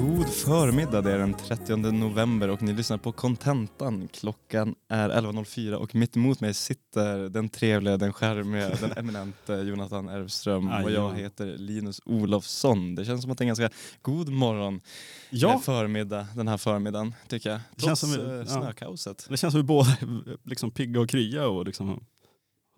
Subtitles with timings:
[0.00, 4.08] God förmiddag, det är den 30 november och ni lyssnar på Kontentan.
[4.12, 10.08] Klockan är 11.04 och mitt emot mig sitter den trevliga, den skärmiga, den eminente Jonathan
[10.08, 12.94] Erfström och jag heter Linus Olofsson.
[12.94, 13.70] Det känns som att det är en ganska
[14.02, 14.80] god morgon,
[15.30, 15.52] Ja.
[15.54, 17.60] eh, förmiddag den här förmiddagen tycker jag.
[17.76, 18.46] Det känns Trots som- eh, ja.
[18.46, 19.26] snökaoset.
[19.30, 22.04] Det känns som vi båda är liksom pigga och krya och liksom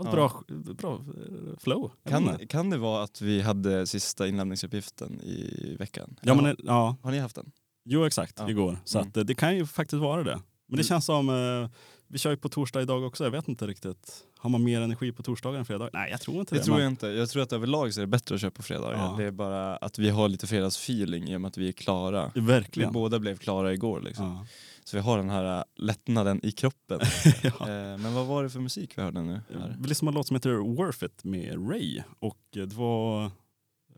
[0.04, 0.10] Ja.
[0.12, 0.42] bra,
[0.74, 1.92] bra eh, flow.
[2.08, 6.16] Kan, kan det vara att vi hade sista inlämningsuppgiften i veckan?
[6.22, 7.50] Ja, men, ja, Har ni haft den?
[7.84, 8.50] jo exakt, Ja.
[8.50, 8.78] igår.
[8.84, 9.08] Så Mm.
[9.08, 10.34] att, eh, det kan ju faktiskt vara det.
[10.34, 10.84] Men det Mm.
[10.84, 11.70] känns som, eh,
[12.08, 14.24] vi kör ju på torsdag idag också, jag vet inte riktigt.
[14.38, 15.90] Har man mer energi på torsdagar än fredag?
[15.92, 16.64] Nej jag tror inte Det det.
[16.64, 17.06] tror men- jag inte.
[17.06, 18.98] Jag tror att överlag så är det bättre att köra på fredagar.
[18.98, 19.14] Ja.
[19.18, 22.30] Det är bara att vi har lite fredagsfeeling i och med att vi är klara.
[22.34, 22.92] Vi Verkligen.
[22.92, 24.26] båda blev klara igår liksom.
[24.26, 24.46] Ja.
[24.90, 27.00] Så vi har den här äh, lättnaden i kroppen.
[27.42, 27.48] ja.
[27.48, 29.40] Eh, Men vad var det för musik vi hörde nu?
[29.58, 29.76] Här?
[29.80, 32.02] Vi lyssnade på en låt som heter Worth It med Ray.
[32.18, 33.24] Och eh, det var,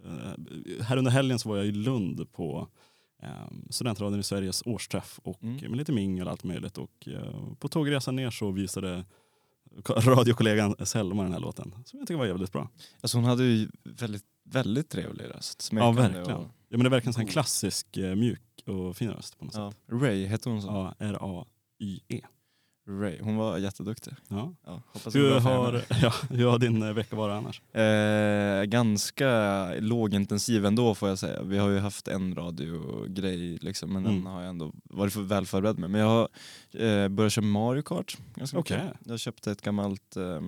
[0.04, 2.68] eh, här under helgen så var jag i Lund på
[3.22, 3.28] eh,
[3.70, 5.56] Studentradion i Sveriges årsträff och Mm.
[5.70, 6.78] med lite mingel och allt möjligt.
[6.78, 7.08] Och
[7.58, 9.04] på tågresan ner så visade
[9.82, 11.74] ko- radiokollegan Selma den här låten.
[11.84, 12.68] Som jag tycker var jävligt bra.
[13.00, 15.68] Alltså hon hade ju väldigt, väldigt trevlig röst.
[15.72, 16.30] Ja verkligen.
[16.36, 19.54] Och, Ja, men det är verkligen en klassisk eh, mjuk och fin röst på något
[19.54, 19.70] ja.
[19.70, 19.80] sätt.
[20.02, 20.68] Ray, hette hon så?
[20.68, 22.20] Ja, R-A-Y-E.
[22.88, 23.18] Ray.
[23.20, 24.12] Hon var jätteduktig.
[24.28, 24.54] Ja.
[24.66, 27.32] Ja, hoppas det går Hur, bra för har, ja, hur har din eh, vecka varit
[27.32, 27.62] annars?
[27.76, 29.30] Eh, ganska
[29.74, 31.42] lågintensiv ändå får jag säga.
[31.42, 34.16] Vi har ju haft en radiogrej liksom, men Mm.
[34.16, 35.90] den har jag ändå varit för väl förberedd med.
[35.90, 36.28] Men jag har
[36.84, 38.82] eh, börjat köra Mario Kart ganska mycket.
[39.04, 40.40] Jag köpte ett gammalt eh,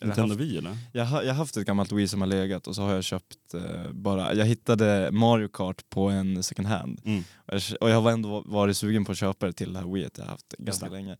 [0.00, 0.76] eller Nintendo haft, Wii eller?
[0.92, 3.04] jag, har, jag har haft ett gammalt Wii som har legat och så har jag
[3.04, 7.00] köpt eh, bara, jag hittade Mario Kart på en second hand.
[7.04, 7.24] Mm.
[7.46, 9.86] Och jag, och jag har ändå varit sugen på att köpa det till det här
[9.86, 11.16] Wii jag har haft ganska länge.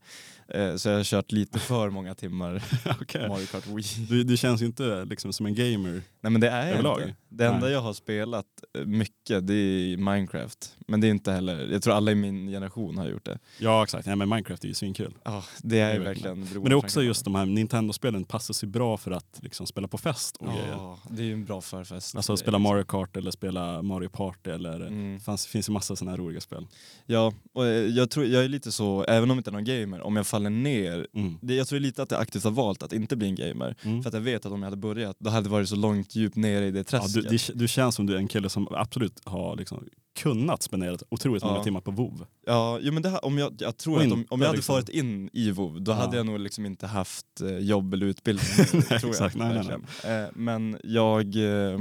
[0.47, 2.63] Eh, så jag har kört lite för många timmar
[3.01, 3.27] Okej.
[3.27, 4.05] Mario Kart Wii.
[4.09, 6.01] Du, du känns ju inte liksom som en gamer.
[6.21, 7.01] Nej men det är Överlag?
[7.01, 7.15] inte.
[7.29, 7.71] Det enda Nej.
[7.71, 8.45] jag har spelat
[8.77, 10.75] eh, mycket det är Minecraft.
[10.87, 13.39] Men det är inte heller, jag tror alla i min generation har gjort det.
[13.59, 15.13] Ja exakt, Nej, men Minecraft är ju svinkul.
[15.23, 18.53] Ja, det är Det är verkligen Men det är också just de här Nintendo-spelen passar
[18.65, 20.67] sig bra för att liksom spela på fest och grejer.
[20.71, 22.15] Ja, det är ju en bra förfest.
[22.15, 25.19] Alltså spela Mario Kart eller spela Mario Party eller Mm.
[25.19, 26.67] fanns, finns ju massa sådana här roliga spel.
[27.05, 29.63] Ja, och eh, jag tror jag är lite så, även om jag inte är någon
[29.63, 31.37] gamer, om jag faller ner Mm.
[31.41, 33.75] det, jag tror lite att jag aktivt har valt att inte bli en gamer.
[33.83, 34.01] Mm.
[34.03, 36.15] För att jag vet att om jag hade börjat, då hade det varit så långt
[36.15, 37.13] djupt nere i det Ja, träsket.
[37.13, 40.97] du, det, du känns som du är en kille som absolut har liksom kunnat spendera
[41.09, 41.63] otroligt många Ja.
[41.63, 42.25] timmar på WoW.
[42.45, 44.57] Ja, jo, men det, här- om jag, jag tror Och att om, om jag hade
[44.57, 45.95] liksom- farit in i WoW då Ja.
[45.95, 48.47] hade jag nog liksom inte haft eh, jobb eller utbildning.
[48.89, 49.35] Nej, tror exakt.
[49.35, 50.15] jag, Nej, nej.
[50.23, 51.35] Eh, men jag...
[51.73, 51.79] Eh,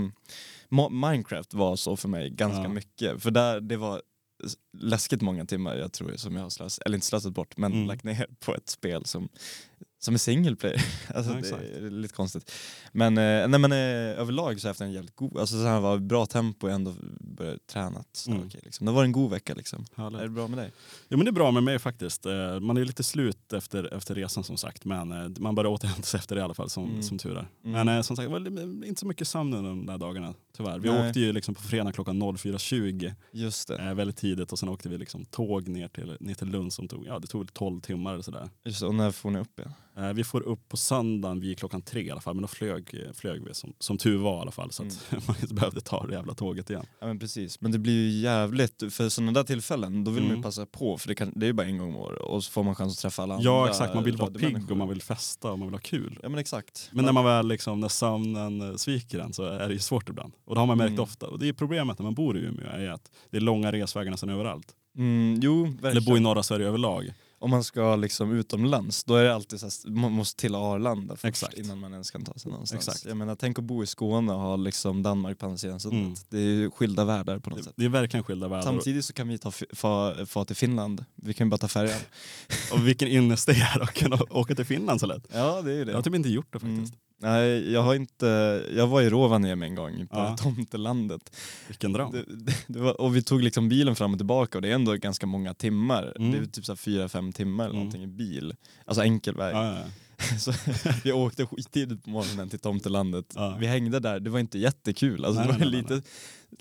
[0.91, 2.69] Minecraft var så för mig ganska Ja.
[2.69, 3.23] mycket.
[3.23, 4.03] För där, det var
[4.79, 7.87] läskigt många timmar jag tror som jag har slösat, eller inte slösat bort, men Mm.
[7.87, 9.29] lagt ner på ett spel som,
[10.05, 10.85] som är single player.
[11.15, 12.53] Alltså, Ja, det är lite konstigt.
[12.93, 13.79] Men, eh, nej, men eh,
[14.21, 16.75] överlag så har jag haft en jävligt god, alltså så här var bra tempo, jag
[16.75, 18.05] ändå börjat träna.
[18.13, 18.47] Så, Mm.
[18.47, 18.87] okej, liksom.
[18.87, 19.85] Det var en god vecka liksom.
[19.97, 20.19] Härligt.
[20.21, 20.73] Är det bra med dig?
[21.09, 22.27] Jo men det är bra med mig faktiskt.
[22.27, 24.85] Eh, Man är lite slut efter, efter resan som sagt.
[24.85, 27.03] Men eh, man börjar återhämta sig efter det i alla fall som, Mm.
[27.03, 27.47] som tur är.
[27.65, 27.87] Mm.
[27.87, 30.35] Men eh, som sagt, det var li- inte så mycket sömn under de där dagarna
[30.57, 30.79] tyvärr.
[30.79, 31.09] Vi Nej.
[31.09, 33.77] åkte ju liksom på fredag klockan 04.20 Just det.
[33.79, 36.89] eh, väldigt tidigt och sen åkte vi liksom tåg ner till, ner till Lund som
[36.89, 38.51] tog, ja, det tog väl 12 timmar eller sådär.
[38.65, 38.87] Just det.
[38.87, 39.73] Och när får ni upp igen?
[39.94, 42.95] Eh, vi får upp på söndagen vid klockan tre i alla fall men då flög,
[43.07, 45.23] eh, flög vi som, som tur var i alla fall så att Mm.
[45.27, 46.87] man inte behövde ta det jävla tåget igen.
[47.01, 50.31] Ja men precis, men det blir ju jävligt, för sådana där tillfällen då vill man
[50.31, 50.37] Mm.
[50.39, 52.45] ju passa på för det, kan, det är ju bara en gång om året och
[52.45, 54.89] så får man chans att träffa alla Ja exakt, man vill vara pigg och man
[54.89, 56.19] vill festa och man vill ha kul.
[56.23, 56.91] Ja men exakt.
[56.93, 60.09] Men när man väl liksom, när sömnen eh, sviker en så är det ju svårt
[60.09, 60.33] ibland.
[60.45, 61.03] Och det har man märkt Mm.
[61.03, 61.27] ofta.
[61.27, 64.11] Och det är problemet när man bor i Umeå är att det är långa resvägar
[64.11, 64.73] nästan överallt.
[64.97, 66.05] Mm, jo, Eller verkligen.
[66.05, 67.13] bo i norra Sverige överlag.
[67.45, 71.15] Om man ska liksom utomlands, då är det alltid så här, man måste till Arlanda
[71.17, 71.55] först Exakt.
[71.59, 72.89] innan man ens kan ta sig någonstans.
[72.89, 73.05] Exakt.
[73.07, 76.01] Jag menar, tänk att bo i Skåne och ha liksom Danmark på andra sidan sundet.
[76.01, 76.15] Mm.
[76.29, 77.73] Det är ju skilda världar på något Det, sätt.
[77.77, 78.63] det är verkligen skilda världar.
[78.63, 82.01] Samtidigt så kan vi ta, fa, fa till Finland, vi kan ju bara ta färjan.
[82.73, 85.27] Och vilken ynnest det är att kunna åka till Finland så lätt.
[85.33, 85.91] ja det är ju det.
[85.91, 86.87] Jag har typ inte gjort det Mm.
[87.21, 88.27] Nej, jag har inte,
[88.77, 90.37] jag var i Rovaniemi en gång, på Ja.
[90.37, 91.37] tomtelandet.
[91.69, 92.13] Vilken dröm.
[92.13, 94.75] Det, det, det var, och vi tog liksom bilen fram och tillbaka och det är
[94.75, 96.13] ändå ganska många timmar.
[96.17, 96.33] Mm.
[96.33, 97.85] Det är typ så fyra, fem timmar eller Mm.
[97.85, 98.55] någonting i bil.
[98.85, 99.55] Alltså enkel väg.
[99.57, 99.85] Ja, ja.
[100.39, 100.53] Så
[101.05, 103.35] vi åkte skittidigt på morgonen till tomtelandet.
[103.59, 105.25] Vi hängde där, det var inte jättekul.
[105.25, 106.09] Alltså, Nej, det var nej, nej, lite,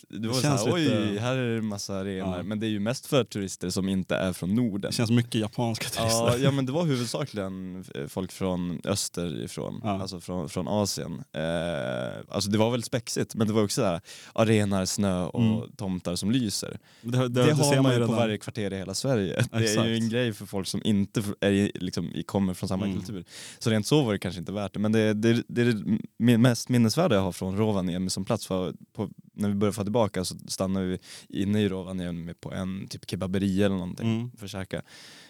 [0.10, 2.38] Det var Det så här, känns oj, lite- här är det massa renar.
[2.38, 2.44] Ja.
[2.44, 4.82] Men det är ju mest för turister som inte är från Norden.
[4.92, 6.44] Det känns mycket japanska Ja, turister.
[6.46, 10.02] ja men det var huvudsakligen eh, folk från österifrån, Ja.
[10.02, 11.24] alltså från, från Asien.
[11.34, 14.02] Eh, alltså det var väldigt spexigt men det var också där
[14.34, 15.72] arenor, snö och Mm.
[15.78, 16.78] tomtar som lyser.
[17.02, 18.16] Det, det, Det, det har ser man ju på redan.
[18.16, 19.46] varje kvarter i hela Sverige.
[19.52, 19.88] Det är Exakt.
[19.88, 22.98] ju en grej för folk som inte är, liksom, kommer från samma Mm.
[22.98, 23.24] kultur.
[23.60, 24.80] Så rent så var det kanske inte värt det.
[24.80, 28.46] Men det, det, det är det mest minnesvärda jag har från Rovaniemi som plats.
[28.48, 31.00] För på, när vi började få tillbaka så stannade vi
[31.30, 34.32] inne i Rovaniemi på en typ kebaberia eller någonting Mm.
[34.38, 34.82] för att käka.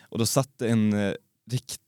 [0.10, 1.14] Och då satt en eh,
[1.52, 1.80] riktig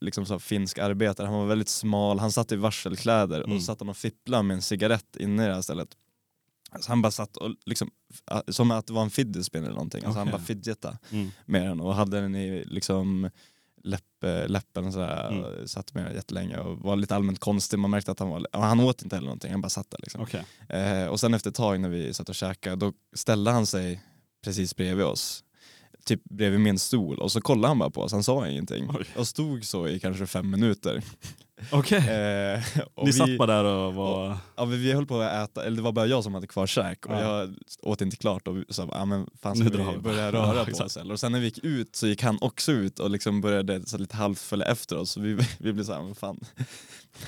[0.00, 3.56] liksom så, finsk arbetare, han var väldigt smal, han satt i varselkläder Mm.
[3.56, 5.88] och satt han och fipplade med en cigarett inne i det här stället.
[6.72, 7.90] Alltså han bara satt och liksom,
[8.48, 10.38] som att det var en fidget spinner eller någonting, alltså han Okej.
[10.38, 11.30] bara fidgeta Mm.
[11.46, 13.30] med den och hade den i liksom
[13.84, 15.44] läpp, eh, läppen sådär, Mm.
[15.44, 18.80] och satt med jättelänge och var lite allmänt konstig, man märkte att han var, han
[18.80, 20.20] åt inte heller någonting, han bara satt där liksom.
[20.22, 20.44] Okej.
[20.68, 24.00] Eh, och sen efter ett tag när vi satt och käkade, då ställde han sig
[24.44, 25.44] precis bredvid oss.
[26.04, 28.88] Typ bredvid min stol och så kollade han bara på oss, han sa ingenting.
[28.98, 29.06] Oj.
[29.16, 31.02] Och stod så i kanske fem minuter.
[31.72, 31.98] Okej.
[31.98, 32.60] Eh,
[32.94, 34.36] och Ni vi, satt bara där och var...
[34.56, 36.66] ja, vi, vi höll på att äta, eller det var bara jag som hade kvar
[36.66, 37.20] käk och Ja.
[37.40, 40.32] jag åt inte klart och sa ja, men fan Nu ska drar vi börja Ja,
[40.32, 40.86] röra på exakt.
[40.86, 41.12] oss eller?
[41.12, 43.98] Och sen när vi gick ut så gick han också ut och liksom började så
[43.98, 45.10] lite halvt följa efter oss.
[45.10, 46.40] Så vi, vi blev såhär, men fan.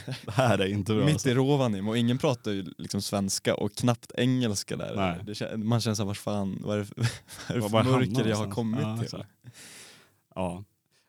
[0.26, 1.04] Det här är inte bra.
[1.04, 1.28] Mitt alltså.
[1.28, 5.22] i Rovaniemi och ingen pratar ju liksom svenska och knappt engelska där.
[5.24, 6.94] Det, man känner såhär, vars fan, vad är det för,
[7.60, 9.24] vad är det för mörker jag har kommit Ja, till?
[10.34, 10.64] Ja.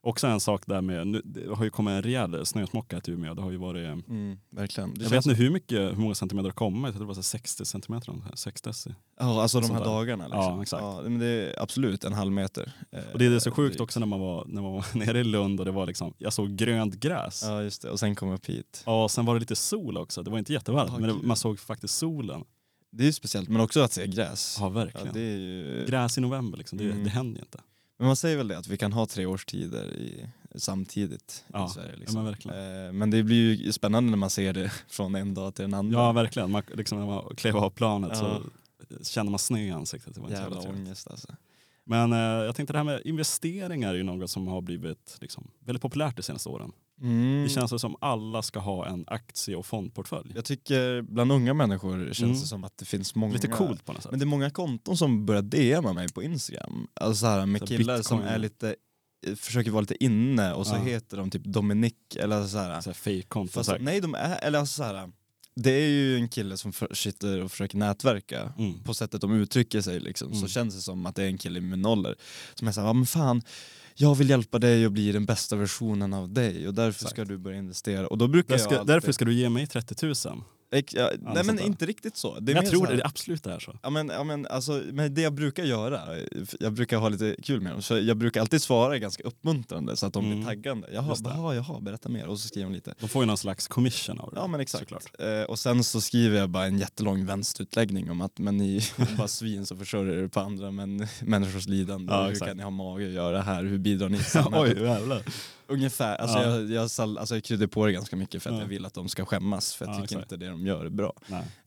[0.06, 3.34] Också en sak där med, nu, det har ju kommit en rejäl snösmocka till Umeå.
[3.34, 4.94] Det har ju varit, Mm, verkligen.
[4.94, 7.00] Det jag vet inte hur mycket, hur många centimeter det har kommit.
[7.00, 8.96] Det var så 60 centimeter, 6 deci.
[9.20, 9.86] ja, alltså de här där.
[9.86, 10.24] dagarna.
[10.24, 10.40] Liksom.
[10.42, 10.84] Ja, exakt.
[10.84, 12.74] Ja, men det är absolut en halv meter.
[12.92, 15.24] Eh, Och det är så sjukt också när man var, när man var nere i
[15.24, 17.44] Lund och det var liksom, jag såg grönt gräs.
[17.46, 17.52] Ja.
[17.54, 18.84] Ja just det, och sen kom jag upp hit.
[18.86, 20.24] och sen var det lite sol också.
[20.24, 22.44] Det var inte jättevarmt Ja, men det, man såg faktiskt solen.
[22.92, 24.58] Det är ju speciellt, men också att se gräs.
[24.60, 25.18] Ja Ja, verkligen.
[25.18, 25.86] är ju...
[25.88, 27.04] Gräs i november liksom, det, Mm.
[27.04, 27.60] det händer ju inte.
[28.04, 31.70] Men man säger väl det, att vi kan ha tre årstider i, samtidigt Ja, i
[31.70, 31.96] Sverige.
[31.96, 32.16] Liksom.
[32.16, 32.86] men verkligen.
[32.86, 35.74] Eh, men det blir ju spännande när man ser det från en dag till en
[35.74, 35.92] annan.
[35.92, 38.42] Ja verkligen, man, liksom, när man klev av planet Ja.
[39.02, 40.16] så känner man snö i ansiktet.
[40.16, 41.28] Det var Jävla ångest alltså.
[41.84, 45.52] Men eh, jag tänkte det här med investeringar är ju något som har blivit liksom,
[45.60, 46.72] väldigt populärt de senaste åren.
[47.04, 47.44] Mm.
[47.44, 50.32] Det känns som alla ska ha en aktie och fondportfölj.
[50.36, 52.32] Jag tycker bland unga människor känns Mm.
[52.34, 53.34] det som att det finns många...
[53.34, 54.12] Lite coolt på något sätt.
[54.12, 56.88] Men det är många konton som börjar DMa mig på Instagram.
[56.94, 58.34] Alltså så här, med Så killar som Bitcoin.
[58.36, 58.76] är lite,
[59.38, 60.80] försöker vara lite inne och så Ja.
[60.84, 62.82] heter de typ Dominic eller så här.
[62.82, 63.80] så här så här.
[63.80, 65.12] nej de är, eller alltså så här.
[65.56, 68.84] Det är ju en kille som för, sitter och försöker nätverka Mm.
[68.84, 70.48] på sättet de uttrycker sig liksom, så Mm.
[70.50, 72.16] känns det som att det är en kille min ålder
[72.56, 73.42] som är såhär, ja men fan
[73.96, 77.12] jag vill hjälpa dig att bli den bästa versionen av dig och därför Exakt.
[77.12, 78.08] ska du börja investera.
[78.08, 80.16] Och då brukar ska, alltid, Därför ska du ge mig 30 000.
[80.92, 82.40] Ja, nej men inte riktigt så.
[82.40, 83.76] Det jag tror så det, det absolut är så.
[83.84, 86.00] Ja men, ja, men, alltså, men det jag brukar göra,
[86.60, 90.06] jag brukar ha lite kul med dem, så jag brukar alltid svara ganska uppmuntrande så
[90.06, 90.38] att de Mm.
[90.38, 90.88] blir taggande.
[90.94, 91.30] Jaha, det.
[91.30, 92.28] jaha, jaha, berätta mer.
[92.28, 92.94] Och så skriver de lite.
[93.00, 94.40] De får ju någon slags commission av det.
[94.40, 94.92] Ja men exakt.
[95.20, 98.82] Eh, och sen så skriver jag bara en jättelång vänsterutläggning om att men ni
[99.18, 102.14] bara svin som försörjer er på andra men, människors lidande.
[102.14, 103.64] Ja, hur kan ni ha mage att göra det här?
[103.64, 104.78] Hur bidrar ni till samhället?
[104.78, 105.22] Oj jävlar.
[105.68, 106.16] Ungefär.
[106.16, 106.44] Alltså, Ja.
[106.60, 108.62] jag, jag, alltså, jag kryddar på det ganska mycket för att Ja.
[108.62, 110.32] jag vill att de ska skämmas för jag Ja, tycker exakt.
[110.32, 111.14] inte det de gör är bra.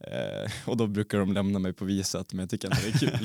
[0.00, 3.19] Eh, och då brukar de lämna mig på visat men jag tycker inte det är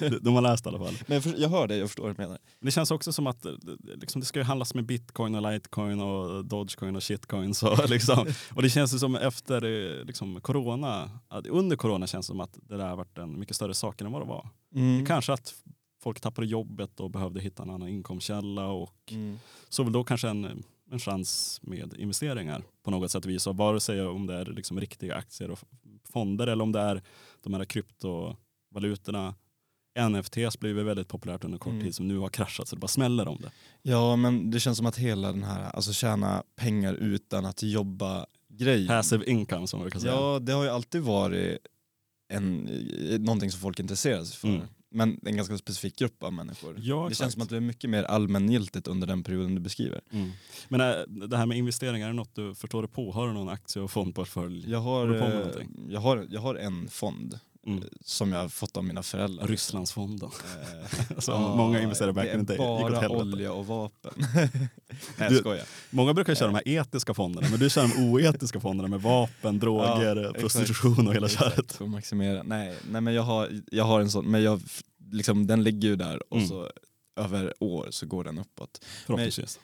[0.00, 0.18] kul.
[0.22, 0.94] De- har läst i alla fall.
[1.06, 2.38] men jag, för, jag hör det, jag förstår vad du menar.
[2.60, 3.52] Men det känns också som att eh,
[3.94, 7.54] liksom, det ska ju handlas med bitcoin och litecoin och dogecoin och shitcoin.
[7.54, 8.26] Så, liksom.
[8.54, 11.10] Och det känns ju som efter eh, liksom, corona,
[11.48, 14.12] under corona känns det som att det där har varit en mycket större sak än
[14.12, 14.48] vad det var.
[14.74, 15.06] Mm.
[15.06, 15.54] Kanske att
[16.00, 19.38] folk tappade jobbet och behövde hitta en annan inkomstkälla och Mm.
[19.68, 23.46] så väl då kanske en, en chans med investeringar på något sätt och vis.
[23.46, 25.58] Vare sig om det är liksom riktiga aktier och
[26.12, 27.02] fonder eller om det är
[27.42, 29.34] de här kryptovalutorna.
[30.10, 31.84] NFTs blev väldigt populärt under kort Mm.
[31.84, 33.50] tid som nu har kraschat så det bara smäller om det.
[33.82, 38.26] Ja men det känns som att hela den här, alltså tjäna pengar utan att jobba
[38.48, 38.86] grejen.
[38.88, 40.12] Passive income som man brukar säga.
[40.12, 41.58] Ja det har ju alltid varit
[42.32, 44.48] en, eh, någonting som folk intresserar sig för.
[44.48, 44.60] Mm.
[44.90, 46.76] Men en ganska specifik grupp av människor.
[46.78, 50.00] Ja, det känns som att det är mycket mer allmängiltigt under den perioden du beskriver.
[50.10, 50.30] Mm.
[50.68, 53.12] Men äh, det här med investeringar, är det något du förstår dig på?
[53.12, 54.70] Har du någon aktie och fondportfölj?
[54.70, 57.78] Jag har, med eh, jag har, jag har en fond Mm.
[57.82, 59.46] eh, som jag har fått av mina föräldrar.
[59.46, 60.30] Rysslandsfonden.
[61.10, 62.58] Eh, Som ja, många investerare back in the day.
[62.58, 64.12] bara olja och vapen.
[64.34, 64.58] Nej
[65.18, 65.64] jag Du- skojar.
[65.90, 69.58] Många brukar köra de här etiska fonderna, men du kör de oetiska fonderna med vapen,
[69.58, 70.40] droger, Ja, exakt.
[70.40, 71.72] prostitution och hela köret.
[71.72, 72.42] för att maximera.
[72.42, 74.60] Nej, nej men jag har, jag har en sån, men jag,
[75.12, 76.48] liksom, den ligger ju där och Mm.
[76.48, 76.70] så
[77.16, 78.84] över år så går den uppåt.
[79.06, 79.58] Förhoppningsvis.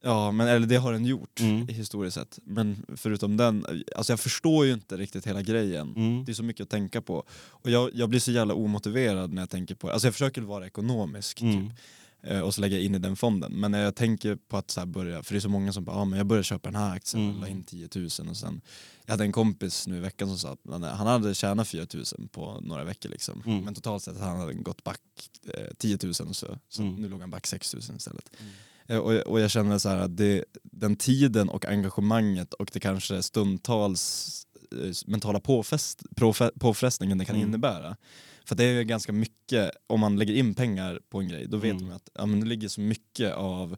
[0.00, 1.68] Ja, men eller det har den gjort Mm.
[1.68, 2.38] historiskt sett.
[2.44, 5.94] Men förutom den, alltså jag förstår ju inte riktigt hela grejen.
[5.96, 6.24] Mm.
[6.24, 7.24] Det är så mycket att tänka på.
[7.30, 10.66] Och jag, jag blir så jävla omotiverad när jag tänker på Alltså jag försöker vara
[10.66, 11.68] ekonomisk Mm.
[11.70, 11.78] typ,
[12.22, 13.52] eh, och så lägga in i den fonden.
[13.52, 15.84] Men när jag tänker på att så här börja, för det är så många som
[15.84, 17.40] bara, ah, men jag börjar köpa den här aktien Mm.
[17.40, 18.60] la in 10 000 och sen
[19.06, 21.86] Jag hade en kompis nu i veckan som sa att han, han hade tjänat 4
[21.94, 23.42] 000 på några veckor liksom.
[23.46, 23.64] Mm.
[23.64, 25.00] Men totalt sett han hade gått back
[25.54, 26.94] eh, 10 000 och så, så Mm.
[26.94, 28.30] nu låg han back 6 000 istället.
[28.40, 28.52] Mm.
[28.88, 32.70] Eh, Och, jag- och jag känner så här att det, den tiden och engagemanget och
[32.72, 34.34] det kanske stundtals
[34.72, 37.48] eh, mentala påfest, påfä, påfrestningen det kan Mm.
[37.48, 37.96] innebära.
[38.44, 41.56] För det är ju ganska mycket, om man lägger in pengar på en grej, då
[41.56, 41.86] vet Mm.
[41.86, 43.76] man att ja, men det ligger så mycket av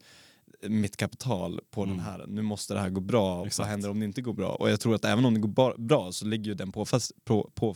[0.68, 1.96] mitt kapital på Mm.
[1.96, 3.68] den här, nu måste det här gå bra, och vad Exakt.
[3.68, 4.48] händer om det inte går bra?
[4.52, 7.50] Och jag tror att även om det går bra så ligger ju den påfest, på,
[7.54, 7.74] på,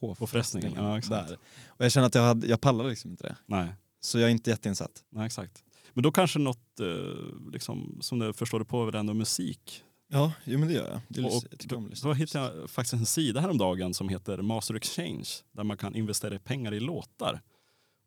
[0.00, 1.28] på, Påfrestningen, ja, exakt.
[1.28, 1.38] där.
[1.66, 3.36] Och jag känner att jag, hade, jag pallar liksom inte det.
[3.46, 3.68] Nej.
[4.00, 5.02] Så jag är inte jätteinsatt.
[5.10, 5.62] Nej, exakt.
[5.92, 9.82] Men då kanske något, eh, liksom, som du förstår det på, ändå musik.
[10.08, 11.00] Ja, jo, men det gör jag.
[11.08, 11.68] Det är Och, lys- jag
[12.02, 15.94] då, då hittade jag faktiskt en sida häromdagen som heter Master Exchange där man kan
[15.94, 17.40] investera pengar i låtar.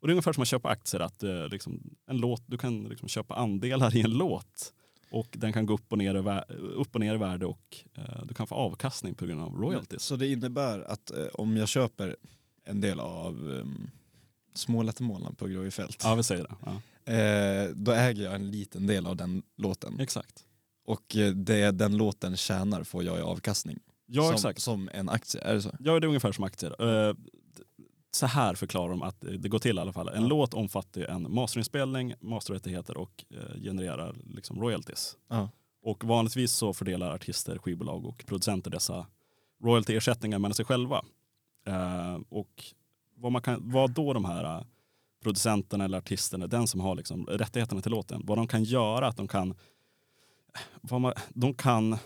[0.00, 2.84] Och det är ungefär som att köpa aktier, att eh, liksom, en låt, du kan
[2.84, 4.72] liksom köpa andelar i en låt
[5.10, 7.76] och den kan gå upp och ner i, vär- upp och ner i värde och
[7.94, 10.02] eh, du kan få avkastning på grund av royalties.
[10.02, 12.16] Så det innebär att eh, om jag köper
[12.64, 13.90] en del av um,
[14.54, 16.54] Smålättemålan på Gråjefält, Ja, vi säger det.
[16.66, 16.80] Ja.
[17.08, 20.00] Eh, då äger jag en liten del av den låten.
[20.00, 20.44] Exakt.
[20.84, 23.78] Och eh, det den låten tjänar får jag i avkastning.
[24.06, 24.60] Ja, som, exakt.
[24.62, 25.70] som en aktie, är det så?
[25.80, 27.08] Ja, det är ungefär som aktier.
[27.08, 27.14] Eh,
[28.10, 30.08] Så här förklarar de att det går till i alla fall.
[30.08, 30.28] En Ja.
[30.28, 35.16] låt omfattar en masterinspelning, masterrättigheter och eh, genererar liksom royalties.
[35.28, 35.50] Ja.
[35.82, 39.06] Och vanligtvis så fördelar artister, skivbolag och producenter dessa
[39.64, 41.04] royaltyersättningar mellan sig själva.
[41.66, 42.64] Eh, och
[43.16, 44.64] vad, man kan, vad då de här
[45.22, 49.16] producenterna eller artisterna, den som har liksom rättigheterna till låten, vad de kan göra, att
[49.16, 49.54] de kan,
[50.80, 51.98] vad man, de kan eh,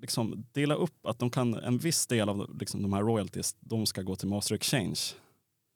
[0.00, 3.86] liksom dela upp att de kan, en viss del av liksom de här royalties, de
[3.86, 5.00] ska gå till Master Exchange.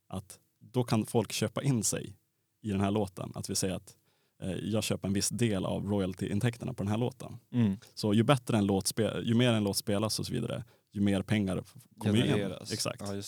[0.08, 2.16] Att då kan folk köpa in sig
[2.62, 3.32] i den här låten.
[3.34, 3.96] Att vi säger att
[4.42, 7.38] eh, jag köper en viss del av royaltyintäkterna på den här låten.
[7.52, 7.76] Mm.
[7.94, 11.22] Så ju bättre en låt ju mer en låt spelas och så vidare, ju mer
[11.22, 11.64] pengar
[11.98, 12.52] kommer in.
[12.72, 13.00] Exakt.
[13.00, 13.22] Ja,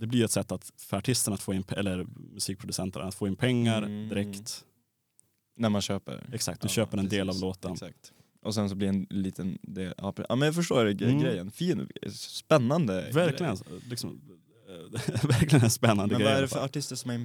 [0.00, 0.06] det.
[0.06, 3.82] Blir ett sätt att, för artisterna att få in, eller musikproducenterna att få in pengar
[3.82, 4.08] Mm.
[4.08, 4.64] direkt.
[5.56, 6.26] När man köper.
[6.32, 7.42] Exakt, du Ja, köper en del av precis.
[7.42, 7.72] låten.
[7.72, 8.12] Exakt.
[8.42, 11.20] Och sen så blir en liten del, ja, men jag förstår Mm.
[11.20, 11.50] grejen.
[11.50, 13.80] Fin, spännande Verkligen, grej.
[13.88, 14.20] liksom,
[15.28, 16.24] verkligen en spännande Men grej.
[16.24, 17.16] vad i är det för artister som har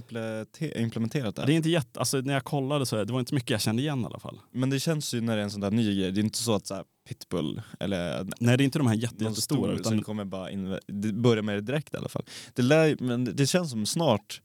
[0.81, 1.47] implementerat det här?
[1.47, 3.81] Det är inte jätte, alltså, när jag kollade så det var inte mycket jag kände
[3.81, 4.39] igen i alla fall.
[4.51, 6.37] Men det känns ju när det är en sån där ny grej, det är inte
[6.37, 9.83] så att så här, Pitbull eller Nej det är inte de här jätte, jättestora stor
[9.83, 12.23] som utan kommer bara in, det börjar med det direkt i alla fall.
[12.53, 14.41] Det, lär, men det känns som snart,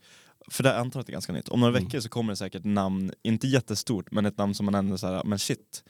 [0.51, 1.85] för det antar att det är ganska nytt, om några Mm.
[1.85, 5.25] veckor så kommer det säkert namn, inte jättestort, men ett namn som man ändå såhär,
[5.25, 5.85] men shit,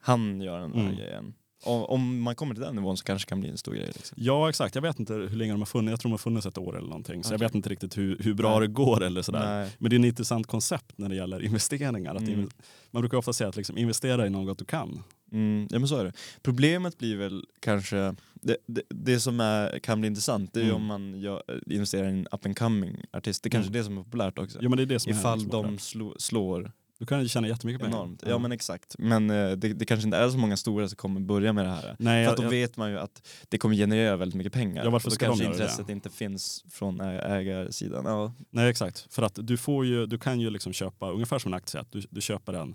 [0.00, 0.96] han gör den där Mm.
[0.96, 1.34] grejen.
[1.66, 3.86] Om man kommer till den nivån så kanske det kan bli en stor grej.
[3.86, 4.18] Liksom.
[4.20, 6.46] Ja exakt, jag vet inte hur länge de har funnits, jag tror de har funnits
[6.46, 7.24] ett år eller någonting.
[7.24, 7.46] Så jag Okej.
[7.46, 8.68] vet inte riktigt hur, hur bra Nej.
[8.68, 9.60] det går eller sådär.
[9.60, 9.70] Nej.
[9.78, 12.14] Men det är ett intressant koncept när det gäller investeringar.
[12.14, 12.48] Att Mm.
[12.90, 15.02] Man brukar ofta säga att liksom investera i något du kan.
[15.32, 16.12] Mm, ja men så är det.
[16.42, 20.76] Problemet blir väl kanske, det, det, det som är, kan bli intressant det är Mm.
[20.76, 23.74] om man gör, investerar i en up and coming artist, det är kanske Mm.
[23.74, 24.58] är det som är populärt också.
[24.62, 25.80] Ja men det är det som Ifall liksom de populärt.
[25.80, 26.72] slå, slår
[27.04, 27.96] Du kan ju tjäna jättemycket pengar.
[27.96, 28.22] enormt.
[28.26, 28.94] Ja men exakt.
[28.98, 31.70] Men eh, det, det kanske inte är så många stora som kommer börja med det
[31.70, 31.96] här.
[31.98, 34.84] Nej, För jag, då jag, vet man ju att det kommer generera väldigt mycket pengar.
[34.84, 35.52] Ja, varför och då ska de kanske det?
[35.52, 38.04] intresset inte finns från ägarsidan.
[38.04, 38.32] Ja.
[38.50, 41.56] nej exakt, för att du, får ju, du kan ju liksom köpa, ungefär som en
[41.56, 42.74] aktie, att du, du köper en,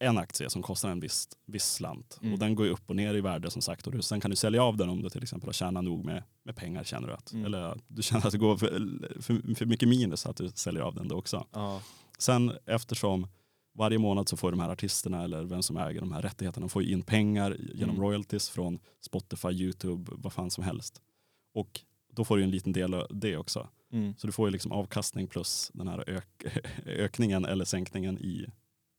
[0.00, 2.18] en aktie som kostar en viss, viss slant.
[2.22, 2.32] Mm.
[2.32, 3.86] Och den går ju upp och ner i värde som sagt.
[3.86, 6.04] Och du, sen kan du sälja av den om du till exempel har tjänat nog
[6.04, 7.32] med, med pengar känner du att.
[7.32, 7.46] Mm.
[7.46, 8.68] Eller du känner att det går för,
[9.22, 11.46] för, för mycket minus att du säljer av den då också.
[11.52, 11.80] Ja.
[12.18, 13.26] Sen eftersom
[13.74, 16.82] varje månad så får de här artisterna eller vem som äger de här rättigheterna får
[16.82, 18.02] in pengar genom Mm.
[18.06, 21.00] royalties från Spotify, YouTube, vad fan som helst.
[21.54, 21.80] Och
[22.12, 23.68] då får du en liten del av det också.
[23.92, 24.14] Mm.
[24.18, 26.44] Så du får ju liksom avkastning plus den här ök
[26.86, 28.46] ökningen eller sänkningen i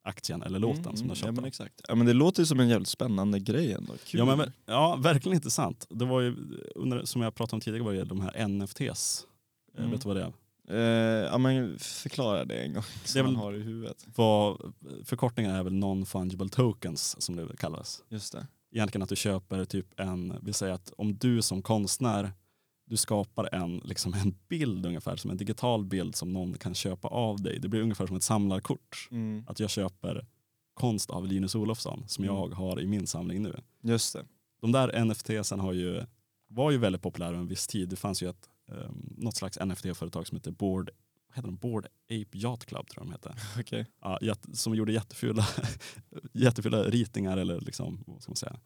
[0.03, 1.35] aktien eller låten som du har Mm, ja, köpt.
[1.35, 1.47] men av.
[1.47, 1.81] exakt.
[1.87, 3.93] Ja men det låter ju som en jävligt spännande grej ändå.
[4.05, 4.19] Kul.
[4.19, 5.87] Ja, men, ja, verkligen intressant.
[5.89, 6.35] Det var ju,
[6.75, 9.25] under, som jag pratade om tidigare, var det de här NFTs.
[9.77, 9.91] Eh, Mm.
[9.91, 10.33] Vet du vad det är?
[10.69, 10.77] Eh,
[11.31, 14.07] ja men förklara det en gång, Det så är man har i huvudet.
[14.15, 14.73] Vad,
[15.03, 18.03] förkortningen är väl non-fungible tokens som det kallas.
[18.09, 18.47] Just det.
[18.71, 22.31] egentligen att du köper typ en, vi säger att om du som konstnär,
[22.85, 27.07] du skapar en, liksom en bild ungefär, som en digital bild som någon kan köpa
[27.07, 27.59] av dig.
[27.59, 29.07] Det blir ungefär som ett samlarkort.
[29.11, 29.43] Mm.
[29.47, 30.25] Att jag köper
[30.73, 32.35] konst av Linus Olofsson som Mm.
[32.35, 33.55] jag har i min samling nu.
[33.83, 34.25] Just det.
[34.61, 36.03] De där NFTsen har ju,
[36.47, 37.89] var ju väldigt populära en viss tid.
[37.89, 40.89] Det fanns ju ett, um, något slags NFT-företag som heter Board
[41.27, 41.57] vad heter de?
[41.57, 43.35] Board Ape Yacht Club tror jag de heter.
[43.61, 43.85] Okej.
[44.21, 45.47] Ja, som gjorde jättefula,
[46.33, 48.59] jättefula ritningar eller liksom, vad ska man säga,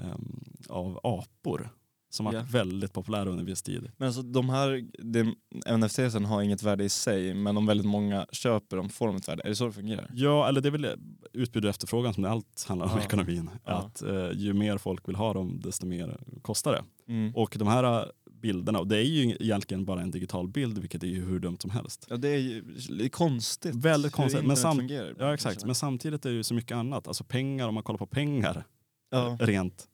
[0.00, 1.70] ehm, av apor.
[2.10, 2.44] Som var Ja.
[2.50, 3.90] väldigt populära under en viss tid.
[3.96, 5.34] Men alltså de här, det,
[5.76, 9.28] NFTsen har inget värde i sig men om väldigt många köper dem får de ett
[9.28, 9.42] värde.
[9.44, 10.10] Är det så det fungerar?
[10.14, 10.86] Ja, eller det är väl
[11.32, 13.04] utbud och efterfrågan som det allt handlar om Ja.
[13.04, 13.50] ekonomin.
[13.64, 13.72] Ja.
[13.72, 17.12] Att eh, ju mer folk vill ha dem, desto mer kostar det.
[17.12, 17.34] Mm.
[17.34, 18.12] Och de här
[18.44, 21.58] bilderna, och det är ju egentligen bara en digital bild, vilket är ju hur dumt
[21.60, 22.06] som helst.
[22.10, 22.62] Ja det är ju
[22.98, 23.74] det är konstigt.
[23.74, 25.14] Väldigt konstigt, men sam- fungerar.
[25.18, 27.08] Ja exakt, men samtidigt är det ju så mycket annat.
[27.08, 28.64] Alltså pengar, om man kollar på pengar,
[29.10, 29.36] ja.
[29.40, 29.88] rent,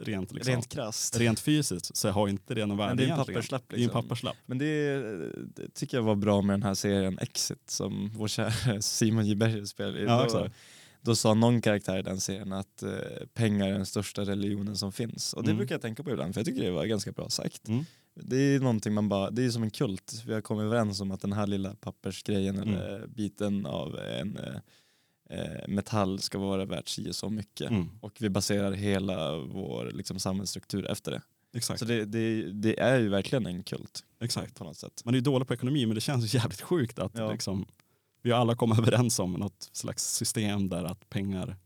[0.00, 1.18] rent, liksom, Rent krasst.
[1.20, 3.36] rent fysiskt så har inte det någon värde Men det är en egentligen.
[3.36, 4.02] papperslapp Det är en liksom.
[4.02, 4.36] papperslapp.
[4.46, 4.96] Men det,
[5.56, 9.34] det tycker jag var bra med den här serien Exit som vår kära Simon J
[9.34, 10.04] Berg spelar i.
[10.04, 10.48] Ja,
[11.04, 12.90] då, sa någon karaktär i den serien att eh,
[13.34, 15.32] pengar är den största religionen som finns.
[15.32, 15.56] Och det Mm.
[15.58, 17.68] brukar jag tänka på ibland för jag tycker det var ganska bra sagt.
[17.68, 17.84] Mm.
[18.14, 20.22] Det är någonting man bara, det är som en kult.
[20.26, 22.68] Vi har kommit överens om att den här lilla pappersgrejen Mm.
[22.74, 27.70] eller biten av en eh, eh, metall ska vara värt si och så mycket.
[27.70, 27.88] Mm.
[28.00, 31.22] Och vi baserar hela vår liksom, samhällsstruktur efter det.
[31.56, 31.78] Exakt.
[31.78, 34.54] Så det, det, det är ju verkligen en kult exakt.
[34.54, 35.02] på något sätt.
[35.04, 37.32] Man är ju dålig på ekonomi men det känns jävligt sjukt att Ja.
[37.32, 37.66] liksom,
[38.24, 41.56] vi alla kommer överens om något slags system där att pengar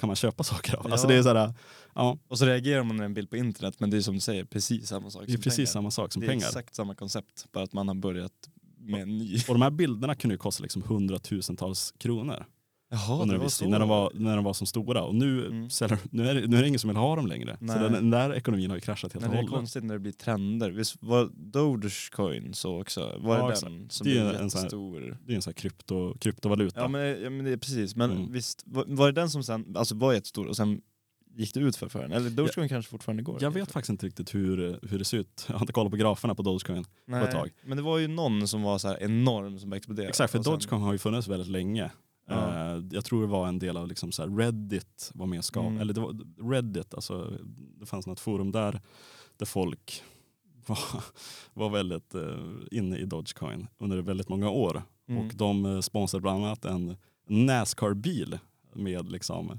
[0.00, 0.92] kan man köpa saker av.
[0.92, 1.12] Alltså Ja.
[1.12, 1.54] det är såhär,
[1.94, 4.20] ja, Och så reagerar man när en bild på internet men det är som du
[4.20, 5.66] säger precis samma sak det är precis pengar.
[5.66, 6.46] samma sak som det är pengar.
[6.46, 8.32] exakt samma koncept bara att man har börjat
[8.78, 9.36] med en ny.
[9.48, 12.46] Och de här bilderna kunde ju kosta liksom hundratusentals kronor
[13.08, 15.02] Jaha, under en viss tid när de, var, när de var som stora.
[15.02, 15.70] Och nu, Mm.
[15.70, 17.56] säljer, nu, är det, nu är det ingen som vill ha dem längre.
[17.60, 17.76] Nej.
[17.76, 19.54] Så den, den där ekonomin har ju kraschat helt och det är hållet.
[19.54, 20.70] konstigt när det blir trender.
[20.70, 23.16] Visst var Dogecoin så också?
[23.20, 23.72] Var Ja, det exakt.
[23.72, 25.18] den som Det är blev en sån här- jättestor?
[25.26, 26.80] Det är en sån här krypto, kryptovaluta.
[26.80, 28.32] Ja men, ja men det är precis, men Mm.
[28.32, 30.80] visst var, var det den som sen alltså var jättestor och sen
[31.36, 32.12] gick det ut för för den?
[32.12, 33.38] Eller Dogecoin kanske fortfarande går?
[33.40, 35.44] jag vet faktiskt inte riktigt hur, hur det ser ut.
[35.48, 36.84] Jag har inte kollat på graferna på Dogecoin.
[37.06, 37.50] Nej, ett tag.
[37.66, 40.08] Men det var ju någon som var så enorm som bara exploderade.
[40.08, 41.90] Exakt, för sen- Dogecoin har ju funnits väldigt länge.
[42.28, 42.74] Ja.
[42.76, 45.80] Eh, jag tror det var en del av liksom så Reddit var med skapade, Mm.
[45.80, 46.16] eller det var
[46.52, 47.32] Reddit, alltså
[47.80, 48.80] det fanns något forum där
[49.36, 50.02] där folk
[50.66, 50.78] var,
[51.54, 52.38] var väldigt eh,
[52.70, 54.82] inne i Dogecoin under väldigt många år.
[55.08, 55.26] Mm.
[55.26, 56.96] Och de eh, sponsrade bland annat en
[57.28, 58.38] Nascar-bil
[58.72, 59.58] med liksom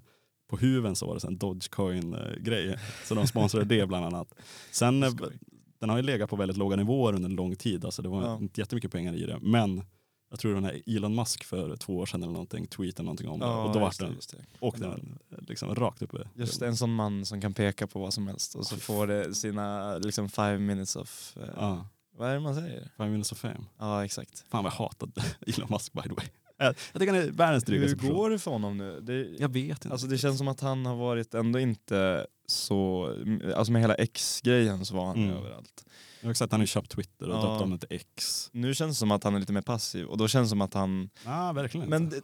[0.50, 2.78] på huven så var det en Dogecoin-grej.
[3.06, 4.34] Så de sponsrade det bland annat.
[4.72, 5.40] Sen, Skoj.
[5.80, 7.86] den har ju legat på väldigt låga nivåer under en lång tid.
[7.86, 8.38] Alltså det var Ja.
[8.42, 9.40] inte jättemycket pengar i det.
[9.42, 9.84] Men
[10.30, 13.40] jag tror den här Elon Musk för två år sedan eller någonting tweetade någonting om
[13.40, 13.46] det.
[13.46, 15.18] Ja, Och då var just det, den, åkte den
[15.48, 16.14] liksom rakt upp.
[16.14, 18.78] i- Just det, en sån man som kan peka på vad som helst och så
[18.78, 21.38] får det sina liksom five minutes of...
[21.38, 22.92] eh, Ja, Vad är det man säger?
[22.98, 23.66] five minutes of fame.
[23.80, 24.46] Ja exakt.
[24.50, 25.12] Fan vad jag hatade
[25.48, 26.26] Elon Musk by the way.
[26.60, 28.16] Jag tycker han är världens Hur drygaste person.
[28.16, 29.00] går det för honom nu?
[29.02, 29.90] Det, Jag vet inte.
[29.90, 33.14] alltså det känns som att han har varit ändå inte så...
[33.56, 35.36] Alltså med hela X-grejen så var han Mm.
[35.38, 35.86] överallt.
[36.22, 37.42] Jag har också sett att han har köpt Twitter och Ja.
[37.52, 38.50] döpt om det till X.
[38.54, 40.62] Nu känns det som att han är lite mer passiv och då känns det som
[40.62, 41.10] att han...
[41.26, 42.22] Ja, verkligen Men, inte.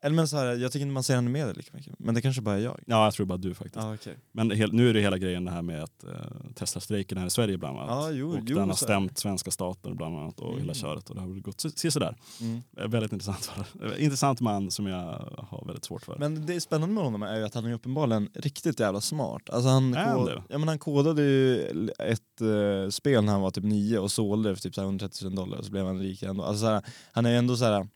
[0.00, 1.94] Det- eller men så här, jag tycker inte man ser honom i media lika mycket.
[1.98, 2.80] Men det kanske bara är jag.
[2.86, 3.76] Ja, jag tror bara du faktiskt.
[3.84, 4.16] Ja, okej.
[4.32, 6.10] Men hel, nu är det hela grejen det här med att uh,
[6.54, 7.90] Tesla-strejken här i Sverige bland annat.
[7.90, 8.74] Ja, jo, och jo, den har det.
[8.76, 10.60] stämt svenska staten bland annat och Mm.
[10.60, 11.08] hela köret.
[11.10, 12.16] Och det har gått så- sådär.
[12.40, 12.62] Mm.
[12.78, 13.50] Eh, Väldigt intressant.
[13.98, 16.16] intressant man som jag har väldigt svårt för.
[16.18, 19.50] Men det är spännande med honom är ju att han är uppenbarligen riktigt jävla smart.
[19.50, 20.42] Alltså han, kod, det?
[20.48, 21.60] ja, men han kodade ju
[21.98, 24.86] ett eh, spel när han var typ nio och sålde det för typ så här
[24.88, 26.42] 130 000 dollar och så blev han rik ändå.
[26.44, 26.82] Alltså, så här,
[27.12, 27.88] han är ju ändå så här,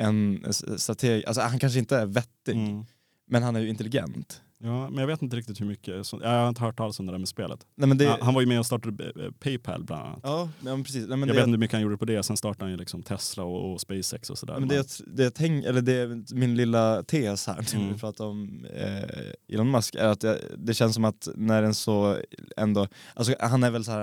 [0.00, 2.84] en strateg, alltså han kanske inte är vettig Mm.
[3.26, 4.42] men han är ju intelligent.
[4.62, 6.06] Ja, men jag vet inte riktigt hur mycket.
[6.06, 7.66] Så, jag har inte hört alls om det där med spelet.
[7.76, 10.20] Nej, men det, han, han var ju med och startade eh, Paypal bland annat.
[10.22, 11.08] ja, men precis.
[11.08, 12.22] Nej, men jag vet inte hur mycket han gjorde på det.
[12.22, 14.58] Sen startade han ju liksom Tesla och, och SpaceX och sådär.
[14.58, 17.92] men det, jag det, jag tänk, eller det min lilla tes här när Mm.
[17.92, 21.74] vi pratar om eh, Elon Musk är att jag, det känns som att när en
[21.74, 22.18] så
[22.56, 24.02] ändå, alltså han är väl så här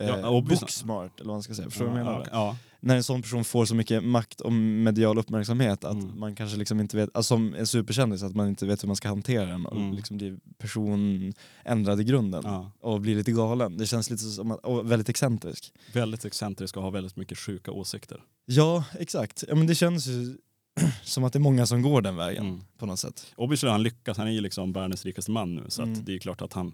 [0.00, 2.20] eh, Ja, booksmart eller vad man ska säga, förstår du vad jag menar?
[2.20, 2.56] ja, ja.
[2.86, 6.18] När en sån person får så mycket makt och medial uppmärksamhet att Mm.
[6.18, 8.96] man kanske liksom inte vet, alltså som en superkändis, att man inte vet hur man
[8.96, 9.92] ska hantera den och Mm.
[9.94, 11.32] liksom blir person
[11.64, 12.70] ändrad i grunden ja.
[12.80, 13.76] och blir lite galen.
[13.76, 15.72] Det känns lite som att, och väldigt excentrisk.
[15.92, 18.20] Väldigt excentrisk och har väldigt mycket sjuka åsikter.
[18.46, 19.44] Ja, exakt.
[19.48, 20.36] Ja, men det känns ju
[21.02, 22.60] som att det är många som går den vägen Mm.
[22.78, 23.26] på något sätt.
[23.36, 25.94] Obviously han lyckats, han är ju liksom världens rikaste man nu så Mm.
[25.94, 26.72] att det är klart att han,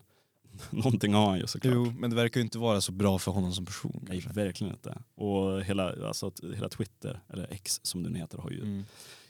[0.71, 1.75] någonting har han ju såklart.
[1.75, 4.05] Jo, men det verkar ju inte vara så bra för honom som person.
[4.09, 4.41] Nej, kanske.
[4.45, 4.99] verkligen inte.
[5.15, 8.85] Och hela, alltså, hela Twitter, eller X som den heter, har ju Mm.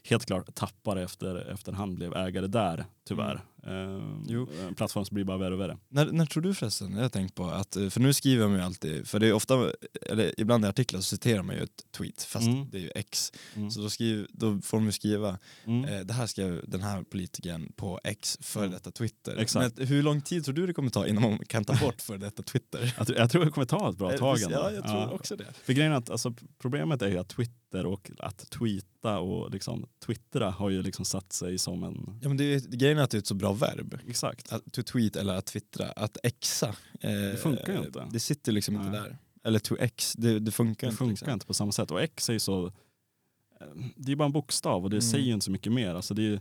[0.05, 3.35] helt klart tappar efter, efterhand blev ägare där, tyvärr.
[3.67, 4.49] Eh, Jo.
[4.69, 5.79] En plattform som blir bara värre och värre.
[5.89, 8.57] När, när tror du förresten, jag har tänkt på att, eh, för nu skriver man
[8.57, 9.71] ju alltid, för det är ofta,
[10.07, 12.71] eller ibland i artiklar så citerar man ju ett tweet fast Mm.
[12.71, 13.33] det är ju X.
[13.57, 13.71] Mm.
[13.71, 15.85] Så då, skriv, då får de ju skriva, Mm.
[15.85, 18.73] eh, det här skrev den här politikern på X för Mm.
[18.73, 19.37] detta Twitter.
[19.37, 19.79] Exakt.
[19.79, 22.19] Men hur lång tid tror du det kommer ta innan man kan ta bort för
[22.19, 22.95] detta Twitter?
[22.99, 24.39] Jag, tror- jag tror det kommer ta ett bra Eh, tag.
[24.39, 25.47] Ja, jag tror också det.
[25.65, 29.87] För grejen är att alltså, problemet är ju att Twitter och att tweeta och liksom
[30.07, 32.19] twittra har ju liksom satt sig som en...
[32.23, 33.99] Ja, men det är, grejen är att det är ett så bra verb.
[34.09, 34.53] Exakt.
[34.53, 35.87] Att to tweet eller att twittra.
[35.91, 36.69] Att exa.
[37.01, 38.07] Eh, Det funkar ju inte.
[38.13, 39.01] Det sitter liksom inte Nej.
[39.01, 39.19] där.
[39.45, 40.99] Eller to x, det, det funkar Det inte.
[40.99, 41.31] funkar liksom.
[41.31, 41.91] inte på samma sätt.
[41.91, 42.67] Och X är ju så...
[42.67, 45.11] eh, Det är bara en bokstav och det Mm.
[45.11, 45.95] säger ju inte så mycket mer.
[45.95, 46.41] Alltså det är ju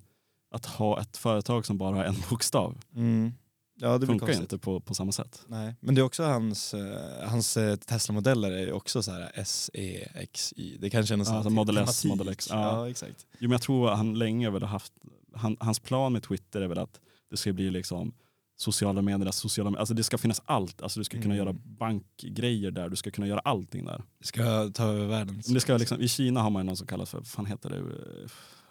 [0.51, 2.77] att ha ett företag som bara har en bokstav.
[2.95, 3.33] Mm.
[3.81, 5.41] Ja, det Det funkar ju inte på, på samma sätt.
[5.47, 9.71] Nej, men det är också hans, eh, hans eh, Tesla-modeller är också så här S,
[9.73, 10.77] E, X, Y.
[10.79, 12.05] Det kanske är någon Ja, sån alltså Model S.
[12.05, 12.55] Model X, Ja.
[12.85, 12.89] ja.
[12.89, 13.25] exakt.
[13.31, 14.93] Jo, men jag tror han länge väl har haft...
[15.33, 16.99] Han, hans plan med Twitter är väl att
[17.31, 18.13] det ska bli liksom
[18.57, 19.79] sociala medier, sociala medier.
[19.79, 20.81] Alltså det ska finnas allt.
[20.81, 21.37] Alltså du ska kunna Mm.
[21.45, 22.89] göra bankgrejer där.
[22.89, 24.03] Du ska kunna göra allting där.
[24.21, 25.41] Ska ta över världen.
[25.53, 27.69] Det ska liksom, I Kina har man ju något som kallas för, vad fan heter
[27.69, 27.77] det?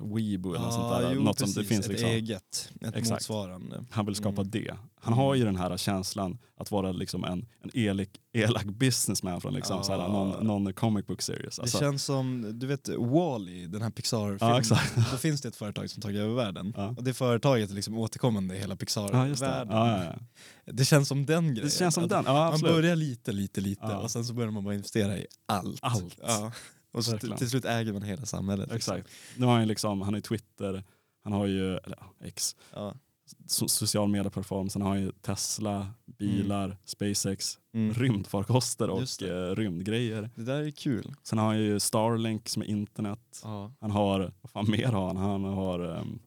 [0.01, 1.13] Weibo eller något sånt där.
[1.15, 1.55] jo, något som precis.
[1.57, 2.09] det finns ett liksom.
[2.11, 3.11] eget, ett Exakt.
[3.11, 3.85] motsvarande.
[3.91, 4.51] Han vill skapa Mm.
[4.51, 4.75] det.
[5.01, 9.55] Han har ju den här känslan att vara liksom en, en elak, elak businessman från
[9.55, 9.83] liksom Ja.
[9.83, 11.59] så här, någon, någon comic book series.
[11.59, 14.59] Alltså, Det känns som, du vet Wall-E, den här Pixar-filmen.
[14.59, 14.95] Exakt.
[15.11, 16.73] Då finns det ett företag som tagit över världen.
[16.77, 16.95] Ja.
[16.97, 18.87] Och det företaget är liksom återkommande i hela just det.
[18.87, 19.77] Pixar-världen.
[20.65, 20.73] Ja.
[20.73, 21.65] Det känns som den grejen.
[21.65, 22.25] Det känns som den.
[22.27, 25.79] Ja, Man börjar lite, lite, lite och sen så börjar man bara investera i allt.
[25.83, 26.19] Allt.
[26.93, 27.37] Och så till, Verkligen.
[27.39, 28.73] till slut äger man hela samhället.
[28.73, 28.97] liksom.
[28.97, 29.15] Exakt.
[29.37, 30.85] Nu har han liksom, han ju Twitter,
[31.25, 32.95] han har ju, eller X, Ja.
[33.47, 35.87] so social media-plattform, sen har han ju Tesla,
[36.19, 37.95] bilar, SpaceX, Mm.
[37.95, 40.31] rymdfarkoster och eh, rymdgrejer.
[40.35, 41.15] Det där är kul.
[41.23, 43.41] Sen har han ju Starlink som är internet.
[43.45, 43.73] Ja.
[43.81, 45.17] Han har, vad fan mer har han?
[45.17, 46.19] Han har ehm,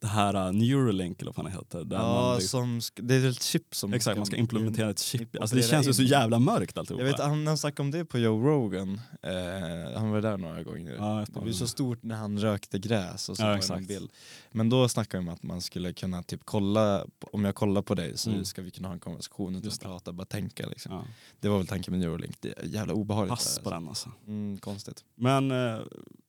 [0.00, 1.84] det här uh, Neuralink eller vad fan det heter.
[1.84, 4.98] Där Ja, man, liksom- som, det är ett chip som exakt, man ska implementera ett
[4.98, 5.36] chip.
[5.40, 7.02] Alltså det känns ju så jävla mörkt alltihopa.
[7.04, 10.62] Jag vet han, han snackade om det på Joe Rogan, eh, han var där några
[10.62, 10.94] gånger.
[10.98, 13.88] ja, Det blev så stort när han rökte gräs och så Ja, exakt.
[13.88, 14.10] bild.
[14.52, 17.94] Men då snackade vi om att man skulle kunna typ kolla, om jag kollar på
[17.94, 18.44] dig så Mm.
[18.44, 20.92] ska vi kunna ha en konversation utan att prata, bara tänka liksom.
[20.92, 21.04] ja.
[21.40, 23.30] Det var väl tanken med Neuralink, det är jävla obehagligt.
[23.30, 24.12] Pass på den alltså.
[24.26, 25.04] Mm, konstigt.
[25.14, 25.80] Men eh,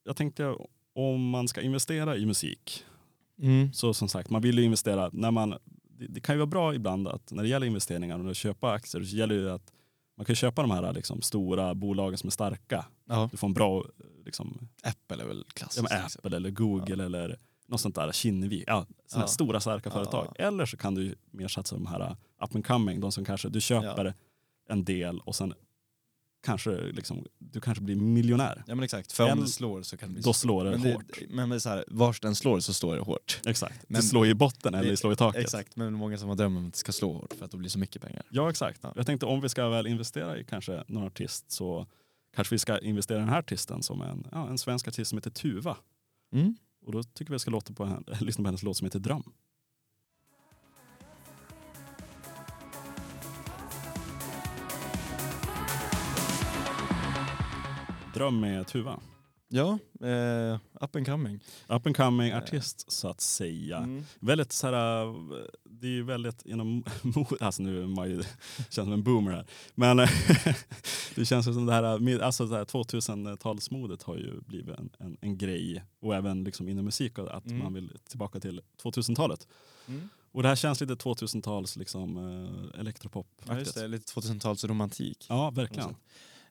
[0.03, 0.55] jag tänkte
[0.95, 2.85] om man ska investera i musik
[3.41, 3.73] Mm.
[3.73, 5.09] Så som sagt, man vill ju investera.
[5.13, 5.49] När man,
[5.99, 8.71] det, det kan ju vara bra ibland att när det gäller investeringar och att köpa
[8.71, 9.71] aktier så gäller det att
[10.17, 12.85] man kan köpa de här liksom, stora bolagen som är starka.
[13.07, 13.85] Ja, Du får en bra
[14.25, 15.89] liksom, Apple är väl ja, klassiskt.
[15.89, 16.19] men liksom.
[16.25, 18.63] Apple eller Google eller något sånt där, Kinnevik.
[18.67, 19.27] Ja, sådana Ja.
[19.27, 19.93] stora starka Ja.
[19.93, 20.27] företag.
[20.35, 23.49] Eller så kan du mer satsa på de här up and coming, de som kanske
[23.49, 24.13] du köper
[24.69, 25.53] en del och sen
[26.43, 28.63] kanske liksom, du kanske blir miljonär.
[28.67, 30.71] Ja men exakt, för om En- det slår så kan det bli Då slår det
[30.71, 31.19] Men, det, hårt.
[31.29, 33.41] men det är så här, vars den slår så slår det hårt.
[33.45, 33.85] Exakt.
[33.89, 35.41] Men- det slår i botten eller det- det slår i taket.
[35.41, 37.57] Exakt, men många som har drömmen om att det ska slå hårt för att det
[37.57, 38.23] blir så mycket pengar.
[38.29, 38.79] Ja exakt.
[38.83, 38.93] Ja.
[38.95, 41.87] Jag tänkte om vi ska väl investera i kanske någon artist så
[42.35, 45.17] kanske vi ska investera i den här artisten som en, ja, en svensk artist som
[45.17, 45.77] heter Tuva.
[46.33, 46.55] Mm.
[46.85, 48.99] Och då tycker vi jag ska låta på henne, lyssna på hennes låt som heter
[48.99, 49.23] Dröm.
[58.13, 58.99] Dröm med Tuva.
[59.51, 61.39] Ja, eh, up and coming.
[61.67, 63.77] Up and coming artist så att säga.
[63.77, 64.03] Mm.
[64.19, 65.05] Väldigt så här,
[65.63, 66.83] det är ju väldigt inom
[67.39, 68.23] alltså nu man ju,
[68.57, 69.45] känns som en boomer här.
[69.75, 69.97] Men
[71.15, 71.83] det känns som det här,
[72.21, 75.83] alltså det här 2000-talsmodet har ju blivit en, en, en grej.
[75.99, 77.59] Och även liksom inom musik att Mm.
[77.63, 79.47] man vill tillbaka till 2000-talet.
[79.87, 80.09] Mm.
[80.31, 82.17] Och det här känns lite 2000-tals liksom
[82.73, 83.27] äh, elektropop.
[83.47, 85.25] Ja, just det, lite 2000-tals romantik.
[85.29, 85.95] Ja, verkligen.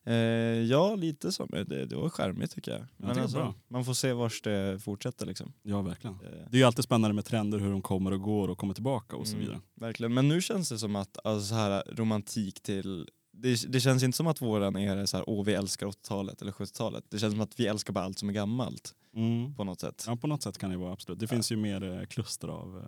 [0.05, 0.15] Eh,
[0.61, 2.85] ja, lite som det, det var charmigt tycker jag.
[2.97, 5.53] Men är alltså, man får se vars det fortsätter liksom.
[5.63, 6.15] Ja, verkligen.
[6.15, 8.73] Eh, Det är ju alltid spännande med trender, hur de kommer och går och kommer
[8.73, 9.61] tillbaka och så mm, vidare.
[9.75, 14.03] Verkligen, men nu känns det som att alltså, så här, romantik till det, det känns
[14.03, 17.03] inte som att våran är så här, åh vi älskar 80-talet eller 70-talet.
[17.09, 19.55] Det känns som att vi älskar bara allt som är gammalt Mm.
[19.55, 20.03] på något sätt.
[20.07, 21.19] Ja, på något sätt kan det vara absolut.
[21.19, 21.27] Det Ja.
[21.27, 22.83] finns ju mer eh, kluster av eh,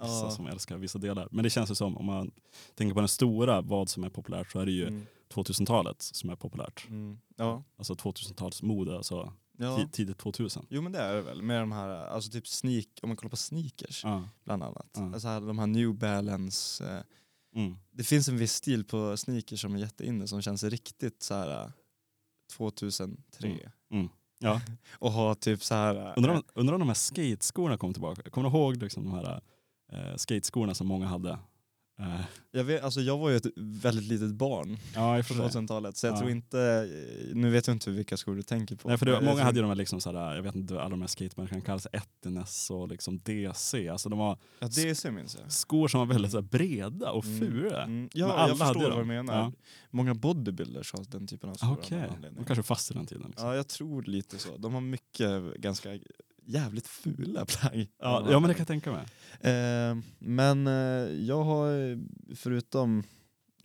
[0.00, 0.30] vissa Ja.
[0.30, 1.28] som älskar vissa delar.
[1.30, 2.30] Men det känns ju som, om man
[2.74, 5.06] tänker på den stora, vad som är populärt, så är det ju Mm.
[5.34, 6.86] 2000-talet som är populärt.
[6.88, 7.18] Mm.
[7.36, 7.62] Ja.
[7.76, 9.76] Alltså 2000-talsmode, alltså ja.
[9.78, 10.66] ti- tidigt 2000.
[10.70, 13.30] Jo men det är det väl, med de här, alltså typ sneak, om man kollar
[13.30, 14.28] på sneakers Ja.
[14.44, 14.90] bland annat.
[14.96, 15.04] Ja.
[15.12, 17.02] Alltså här, de här New Balance, eh,
[17.54, 17.76] Mm.
[17.90, 21.62] det finns en viss stil på sneakers som är jätteinne som känns riktigt så här
[21.64, 21.70] eh,
[22.56, 23.70] 2003.
[23.90, 24.08] Mm.
[24.42, 24.60] Ja.
[24.98, 25.94] Och ha typ så här.
[26.06, 28.30] eh, Undrar, om, undrar om de här skateskorna kom tillbaka.
[28.30, 29.40] Kommer du ihåg liksom de här
[29.92, 31.38] eh, skateskorna som många hade?
[32.52, 35.60] Jag, vet, alltså jag var ju ett väldigt litet barn ja, på för sig.
[35.62, 36.18] 2000-talet så jag Ja.
[36.18, 36.88] tror inte,
[37.34, 38.88] nu vet jag inte vilka skor du tänker på.
[38.88, 40.88] Nej, för det, många tror- hade ju de här, liksom såhär, jag vet inte alla
[40.88, 43.88] de här skatemärkena kallas Etines och liksom DC.
[43.88, 45.52] Alltså de var Ja, DC minns jag.
[45.52, 47.82] skor som var väldigt såhär, breda och Mm, fula.
[47.84, 48.08] mm.
[48.12, 49.34] Ja, alla jag förstår hade vad du menar.
[49.38, 49.52] Ja.
[49.90, 51.72] Många bodybuilders har den typen av skor.
[51.72, 53.26] Okej, någon de kanske fast i den tiden.
[53.28, 53.48] Liksom.
[53.48, 54.56] Ja, jag tror lite så.
[54.56, 55.98] De har mycket ganska
[56.50, 57.90] jävligt fula plagg.
[58.00, 59.04] Ja, ja, men det kan jag tänka mig.
[59.40, 60.72] Eh, men eh,
[61.26, 61.98] jag har
[62.36, 63.02] förutom,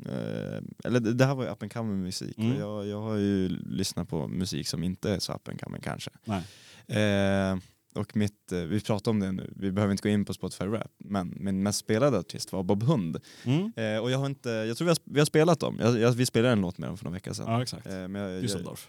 [0.06, 2.60] eh, eller det här var ju up and coming musik Mm.
[2.60, 6.12] jag, jag har ju lyssnat på musik som inte är så up and coming kanske.
[6.26, 6.44] Nej.
[6.88, 7.58] Eh,
[7.96, 10.66] och mitt, eh, vi pratar om det nu, vi behöver inte gå in på Spotify
[10.66, 13.18] Rap, men min mest spelade artist var Bob Hund.
[13.44, 13.72] Mm.
[13.76, 16.12] Eh, och jag har inte, jag tror vi har, vi har spelat dem, jag, jag,
[16.12, 17.46] vi spelade en låt med dem för några veckor sedan.
[17.48, 17.86] Ja, exakt.
[17.88, 18.88] Eh, men jag, jag, Düsseldorf.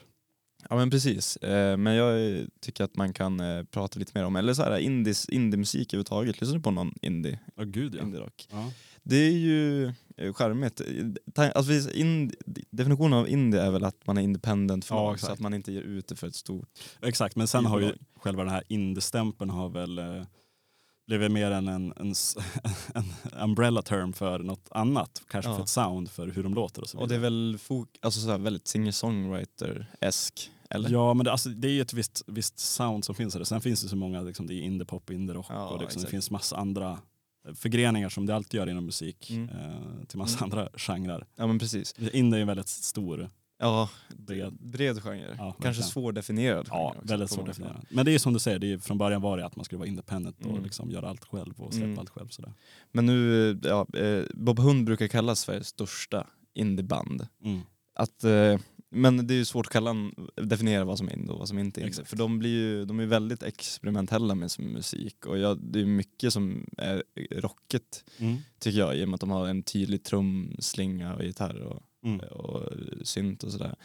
[0.71, 4.37] Ja men precis, eh, men jag tycker att man kan eh, prata lite mer om,
[4.37, 8.03] eller så här indies, indie-musik överhuvudtaget, lyssnar du på någon indie, Ja, gud ja.
[8.03, 8.47] indie-rock?
[8.51, 8.73] ja.
[9.03, 10.81] Det är ju eh, charmigt.
[11.55, 12.33] Alltså, in,
[12.71, 15.27] definitionen av indie är väl att man är independent Ja, förlag, exakt.
[15.27, 16.69] så att man inte ger ut det för ett stort...
[17.03, 20.01] Exakt, men sen har ju själva den här indie-stämpeln har väl
[21.07, 22.15] blivit mer än en, en,
[22.95, 23.05] en
[23.43, 25.23] umbrella term för något annat.
[25.29, 25.57] Kanske Ja.
[25.57, 27.31] för ett sound för hur de låter och så Och det är vidare.
[27.31, 30.91] väl fok, alltså så här väldigt singer-songwriter-esk, eller?
[30.91, 33.45] Ja men det, alltså, det är ju ett visst, visst sound som finns i det.
[33.45, 36.31] Sen finns det så många, liksom, det är indie-pop, indie-rock Ja, och liksom, det finns
[36.31, 36.99] massa andra
[37.55, 39.49] förgreningar som det alltid gör inom musik Mm.
[39.49, 40.53] eh, till massa Mm.
[40.59, 41.27] andra genrer.
[41.37, 41.95] Ja men precis.
[42.13, 45.27] Indie är en väldigt stor, Ja, bred, bred genre.
[45.29, 45.89] Ja, Kanske verkligen.
[45.89, 47.81] svårdefinierad ja, också, väldigt definiera.
[47.91, 49.79] Men det är som du säger, det är, från början var det att man skulle
[49.79, 50.63] vara independent och Mm.
[50.63, 51.99] liksom göra allt själv och släppa Mm.
[51.99, 52.29] allt själv.
[52.29, 52.53] Sådär.
[52.93, 57.27] Men nu, ja, eh, Bob Hund brukar kallas Sveriges största indieband.
[57.45, 57.61] Mm.
[57.95, 58.59] Att, eh,
[58.91, 59.95] men det är ju svårt att kalla,
[60.43, 61.91] definiera vad som är indie och vad som inte är indie.
[61.91, 62.09] Exakt.
[62.11, 65.85] För de, blir ju, de är väldigt experimentella med sin musik och jag, det är
[65.87, 68.37] mycket som är rockigt Mm.
[68.59, 72.21] tycker jag i och med att de har en tydlig trumslinga och gitarr och, Mm.
[72.21, 72.63] och
[73.03, 73.77] synt och sådär.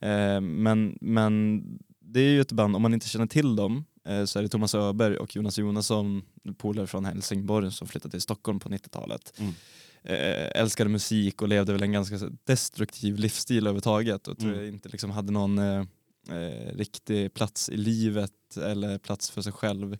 [0.00, 1.62] Eh, men, men
[2.00, 4.48] det är ju ett band, om man inte känner till dem eh, så är det
[4.48, 6.22] Thomas Öberg och Jonas Jonasson,
[6.58, 9.32] polare från Helsingborg som flyttade till Stockholm på 90-talet.
[9.38, 9.52] Mm.
[10.02, 14.64] Eh, älskade musik och levde väl en ganska destruktiv livsstil överhuvudtaget och tror Mm.
[14.64, 15.84] jag inte liksom hade någon eh,
[16.30, 19.98] eh, riktig plats i livet eller plats för sig själv.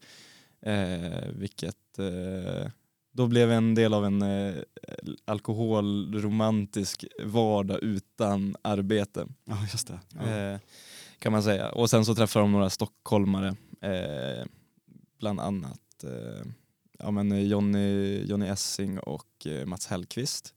[0.63, 2.71] Eh, vilket eh,
[3.13, 4.55] då blev en del av en eh,
[5.25, 9.27] alkoholromantisk vardag utan arbete.
[9.45, 10.01] Ja, just det.
[10.15, 10.29] Ja.
[10.31, 10.59] Eh,
[11.19, 11.69] kan man säga.
[11.73, 13.57] Och sen så träffade de några stockholmare,
[15.19, 16.05] bland annat
[17.03, 20.55] ja, men Johnny, Johnny Essing och eh, Mats Hellqvist,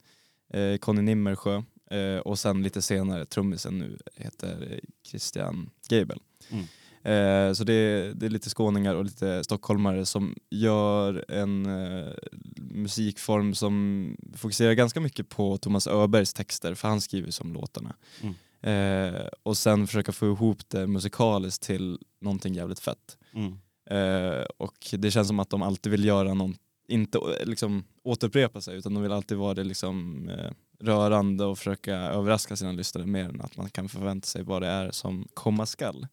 [0.53, 6.19] eh, Conny Nimmersjö eh, och sen lite senare trummisen nu heter eh, Christian Geibel.
[6.49, 6.65] Mm.
[7.03, 12.13] Eh, så det det är lite skåningar och lite stockholmare som gör en eh,
[12.57, 17.95] musikform som fokuserar ganska mycket på Thomas Öbergs texter för han skriver som låtarna.
[18.21, 18.35] Mm.
[18.63, 23.17] Eh, och sen försöka få ihop det musikaliskt till någonting jävligt fett.
[23.33, 23.57] Mm.
[23.93, 26.55] Eh, och det känns som att de alltid vill göra någon,
[26.87, 31.95] inte liksom återupprepa sig utan de vill alltid vara det liksom eh, rörande och försöka
[31.95, 35.65] överraska sina lyssnare mer än att man kan förvänta sig vad det är som komma
[35.65, 36.07] skall.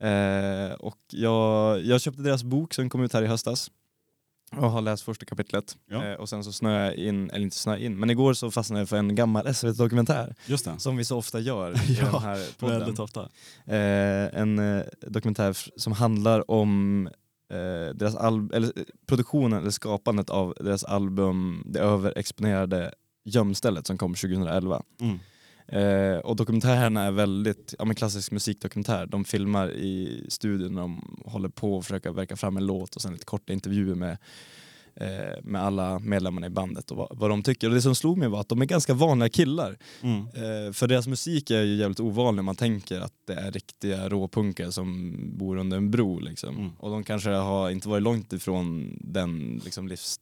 [0.00, 3.70] Eh, och jag, jag köpte deras bok som kom ut här i höstas
[4.58, 5.76] och har läst första kapitlet.
[5.90, 6.04] Ja.
[6.04, 8.80] Eh, och sen så snöade jag in, eller inte snöade in, men igår så fastnade
[8.80, 10.78] jag för en gammal SVT-dokumentär Just det.
[10.78, 12.78] som vi så ofta gör i Ja, den här podden.
[12.78, 13.20] Väldigt ofta.
[13.66, 17.06] Eh, en eh, dokumentär som handlar om
[17.52, 22.92] eh, deras al- eller, eh, produktionen eller skapandet av deras album Det överexponerade
[23.24, 24.82] gömstället som kom 2011.
[25.00, 25.18] Mm.
[25.68, 29.06] Eh, och dokumentären är väldigt ja, men klassisk musikdokumentär.
[29.06, 33.12] De filmar i studion, de håller på att försöka verka fram en låt och sen
[33.12, 34.18] lite korta intervjuer med,
[34.94, 37.68] eh, med alla medlemmarna i bandet och vad, vad de tycker.
[37.68, 39.78] Och det som slog mig var att de är ganska vanliga killar.
[40.02, 40.18] Mm.
[40.18, 42.44] Eh, för deras musik är ju jävligt ovanlig.
[42.44, 46.20] Man tänker att det är riktiga råpunkare som bor under en bro.
[46.20, 46.56] Liksom.
[46.56, 46.70] Mm.
[46.78, 50.20] Och de kanske har inte varit långt ifrån den liksom, livs,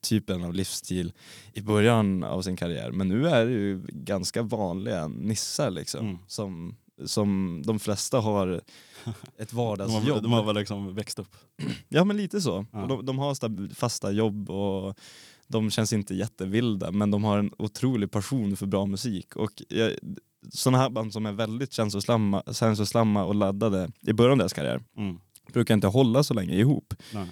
[0.00, 1.12] typen av livsstil
[1.52, 2.90] i början av sin karriär.
[2.90, 6.00] Men nu är det ju ganska vanliga nissar liksom.
[6.06, 6.18] Mm.
[6.26, 8.48] Som, som de flesta har
[9.38, 10.04] ett De, vardagsjobb.
[10.14, 11.36] har, de har väl liksom växt upp.
[11.88, 12.66] Ja men lite så.
[12.72, 12.86] Ja.
[12.86, 14.98] De, de har fasta jobb och
[15.48, 19.36] de känns inte jättevilda men de har en otrolig passion för bra musik.
[19.36, 19.92] Och jag,
[20.52, 24.82] sådana här band som är väldigt känslosamma, känslosamma och laddade i början av deras karriär
[24.96, 25.18] Mm.
[25.52, 26.94] brukar inte hålla så länge ihop.
[27.14, 27.26] Nej.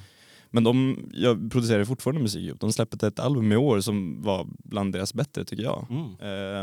[0.54, 2.60] Men de jag producerar fortfarande musik ihop.
[2.60, 5.86] De släppte ett album i år som var bland deras bättre tycker jag.
[5.90, 6.04] Mm.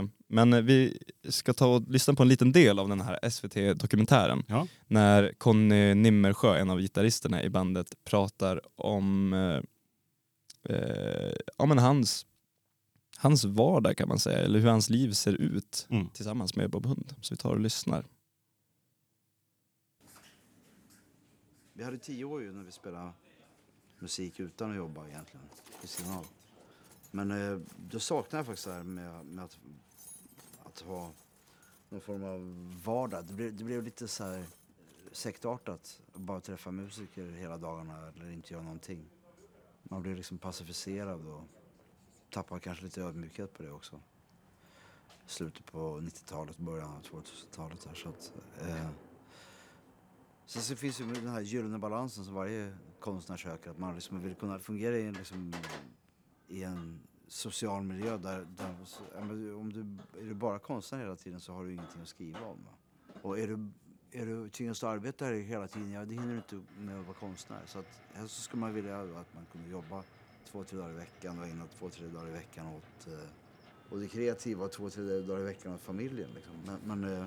[0.04, 0.98] Eh, men vi
[1.30, 4.68] ska ta och lyssna på en liten del av den här SVT-dokumentären Ja.
[4.88, 12.26] när Conny Nimmersjö, en av gitarristerna i bandet, pratar om eh, eh, ja, men hans
[13.18, 16.10] hans vardag kan man säga, eller hur hans liv ser ut Mm.
[16.10, 17.14] tillsammans med Bob Hund.
[17.22, 18.06] Så vi tar och lyssnar.
[21.74, 23.12] Vi hade tio år ju när vi spelade
[24.02, 25.46] musik utan att jobba egentligen,
[25.82, 25.90] vid.
[27.12, 27.60] Men eh,
[27.90, 29.60] då saknar jag faktiskt det här med, med att,
[30.64, 31.12] att ha
[31.90, 32.42] någon form av
[32.86, 33.26] vardag.
[33.26, 34.46] Det blev, det blev lite så här
[35.12, 36.02] sektartat.
[36.14, 39.06] Bara träffa musiker hela dagarna eller inte göra någonting.
[39.84, 41.44] Man blir liksom pacificerad och
[42.30, 44.00] tappar kanske lite ödmjukhet på det också.
[45.26, 48.34] Slutet på 90-talet, början av 2000-talet så att...
[48.62, 48.90] Eh,
[50.52, 53.72] Sen så finns ju den här gyllene balansen som varje konstnärssöker.
[53.72, 55.54] Att man liksom vill kunna fungera i en, liksom,
[56.48, 58.76] i en social miljö där, där
[59.56, 59.82] om du,
[60.22, 62.68] är du bara konstnär hela tiden så har du ingenting att skriva om.
[63.22, 63.70] Och är du,
[64.12, 67.06] är du tvingas att arbeta här hela tiden, ja det hinner du inte med att
[67.06, 67.62] vara konstnär.
[67.66, 70.04] Så att helst så skulle man vilja att man kunde jobba
[70.46, 73.30] två, tre dagar i veckan och ägna två, tre dagar i veckan åt eh,
[73.90, 76.30] och det kreativa och två, tre dagar i veckan åt familjen.
[76.36, 76.54] Liksom.
[76.66, 77.26] Men, men eh,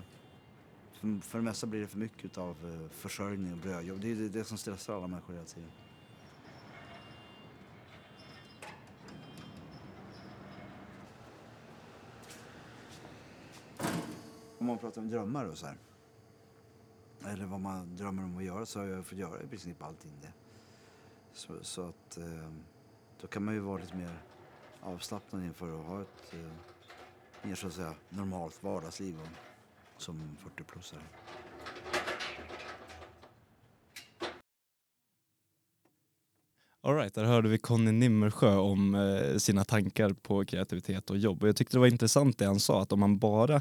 [1.05, 4.01] för, för det mesta blir det för mycket av eh, försörjning och brödjobb.
[4.01, 5.71] Det är det, det som stressar alla människor hela tiden.
[14.59, 15.77] Om man pratar om drömmar och så här.
[17.27, 20.13] Eller vad man drömmer om att göra så har jag fått göra i princip allting
[20.23, 20.33] det.
[21.33, 22.53] Så, så att eh,
[23.21, 24.19] då kan man ju vara lite mer
[24.81, 26.53] avslappnad inför att ha ett eh,
[27.49, 29.54] mer så att säga normalt vardagsliv och,
[29.99, 31.01] som 40-plussare.
[36.83, 41.43] All right, där hörde vi Conny Nimmersjö om eh, sina tankar på kreativitet och jobb.
[41.43, 43.55] Och jag tyckte det var intressant det han sa, att om man bara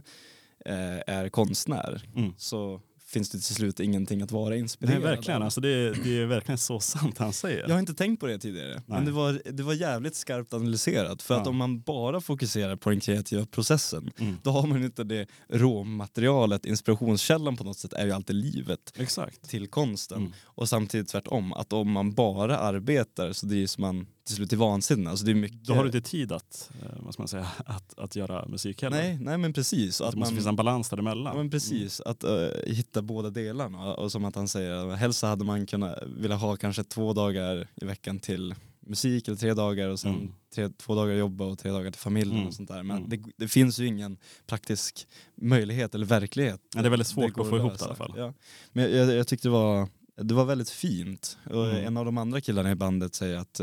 [0.66, 2.34] eh, är konstnär Mm.
[2.38, 2.82] så
[3.14, 5.38] finns det till slut ingenting att vara Nej, inspirerad verkligen.
[5.42, 5.44] av.
[5.46, 7.62] Alltså det, är, det är verkligen så sant han säger.
[7.62, 9.06] Jag har inte tänkt på det tidigare, men Nej.
[9.06, 11.22] det var, det var jävligt skarpt analyserat.
[11.22, 11.50] För att Ja.
[11.50, 14.38] om man bara fokuserar på den kreativa processen, Mm.
[14.44, 19.50] då har man inte det råmaterialet, inspirationskällan på något sätt är ju alltid livet Exakt.
[19.50, 20.18] till konsten.
[20.18, 20.34] Mm.
[20.44, 25.10] Och samtidigt tvärtom, att om man bara arbetar så drivs man till slut till vansinne.
[25.10, 25.64] Alltså det är mycket...
[25.66, 28.98] Då har du inte tid att, eh, vad man säga, att, att göra musik heller.
[28.98, 29.98] nej, nej men precis.
[29.98, 31.26] det Att måste man, finnas en balans däremellan.
[31.34, 33.94] ja, men precis, att eh, hitta båda delarna.
[33.96, 37.86] Och som att han säger, helst hade man kunnat vilja ha kanske två dagar i
[37.86, 38.56] veckan till
[38.86, 40.32] musik eller tre dagar och sen Mm.
[40.56, 42.48] tre, två dagar jobba och tre dagar till familjen Mm.
[42.48, 42.84] och sånt där.
[42.84, 43.10] Men Mm.
[43.10, 46.62] det, det finns ju ingen praktisk möjlighet eller verklighet.
[46.76, 48.14] Ja, det är väldigt svårt att få ihop det i alla fall.
[48.18, 48.34] Ja.
[48.72, 49.88] Men jag, jag, jag tyckte det var,
[50.22, 51.38] det var väldigt fint.
[51.50, 51.86] Och Mm.
[51.86, 53.62] En av de andra killarna i bandet säger att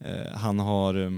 [0.00, 1.10] eh, han har eh,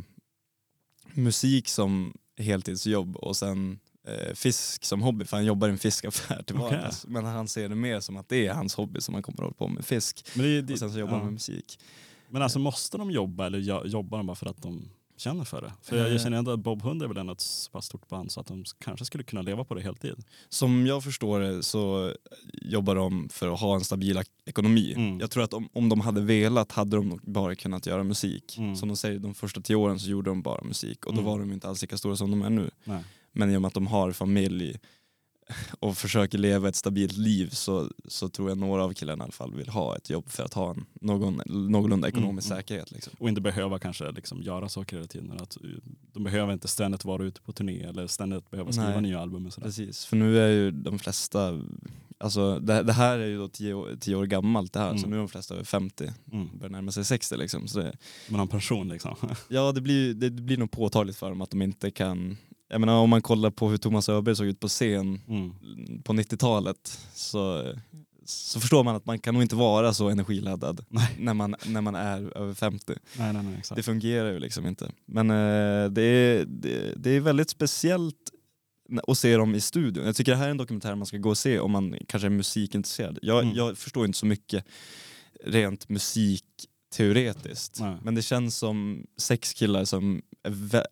[1.15, 6.43] musik som heltidsjobb och sen eh, fisk som hobby, för han jobbar i en fiskaffär
[6.43, 7.07] till vardags.
[7.07, 9.43] Men han ser det mer som att det är hans hobby som han kommer att
[9.43, 10.27] hålla på med, fisk.
[10.35, 11.17] Men, det, det, Och sen så jobbar ja.
[11.17, 11.79] han med musik.
[12.29, 14.89] men alltså måste de jobba eller jo- jobbar de bara för att de
[15.21, 15.73] känner för det?
[15.83, 16.13] För jag, Eh.
[16.13, 18.41] jag känner ändå att Bob Hund är väl ändå ett så pass stort band så
[18.41, 20.25] att de kanske skulle kunna leva på det heltid.
[20.49, 22.15] Som jag förstår det så
[22.63, 24.93] jobbar de för att ha en stabil ek- ekonomi.
[24.97, 25.21] Mm.
[25.21, 28.59] Jag tror att om, om de hade velat hade de nog bara kunnat göra musik.
[28.59, 28.77] Mm.
[28.77, 31.33] Som de säger, de första tio åren så gjorde de bara musik och då Mm.
[31.33, 32.71] var de inte alls lika stora som de är nu.
[32.85, 33.05] Nej.
[33.33, 34.79] Men i och med att de har familj
[35.81, 39.33] och försöker leva ett stabilt liv så, så tror jag några av killarna i alla
[39.33, 42.63] fall vill ha ett jobb för att ha en någon, någorlunda ekonomisk Mm, mm.
[42.63, 42.91] säkerhet.
[42.91, 43.13] Liksom.
[43.19, 45.33] Och inte behöva kanske liksom göra saker hela tiden.
[45.41, 45.63] Att, eh,
[46.13, 49.03] de behöver inte ständigt vara ute på turné eller ständigt behöva skriva Nej.
[49.03, 49.47] nya album.
[49.47, 49.67] Och sådär.
[49.69, 51.61] Precis, för nu är ju de flesta,
[52.19, 54.97] alltså det, det här är ju då tio, år- tio år gammalt det här, så
[54.99, 55.11] Mm.
[55.11, 56.49] nu är de flesta över 50, Mm.
[56.59, 57.69] börjar närma sig 60 liksom.
[57.69, 57.93] Så det,
[58.29, 59.15] Man har en pension liksom.
[59.49, 62.37] ja det blir, det blir nog påtagligt för dem att de inte kan,
[62.71, 65.53] jag menar om man kollar på hur Thomas Öberg såg ut på scen Mm.
[66.03, 67.73] på 90-talet så,
[68.25, 71.17] så förstår man att man kan nog inte vara så energiladdad Nej.
[71.19, 72.93] när man, när man är över 50.
[73.19, 73.63] Nej, nej.
[73.77, 74.93] Det fungerar ju liksom inte.
[75.07, 78.17] Men eh, det, är, det, det är väldigt speciellt
[79.09, 80.07] att se dem i studion.
[80.07, 82.27] Jag tycker det här är en dokumentär man ska gå och se om man kanske
[82.29, 83.19] är musikintresserad.
[83.23, 83.55] Jag, Mm.
[83.57, 84.65] jag förstår inte så mycket
[85.45, 87.81] rent musikteoretiskt.
[87.81, 87.97] Nej.
[88.03, 90.23] Men det känns som sex killar som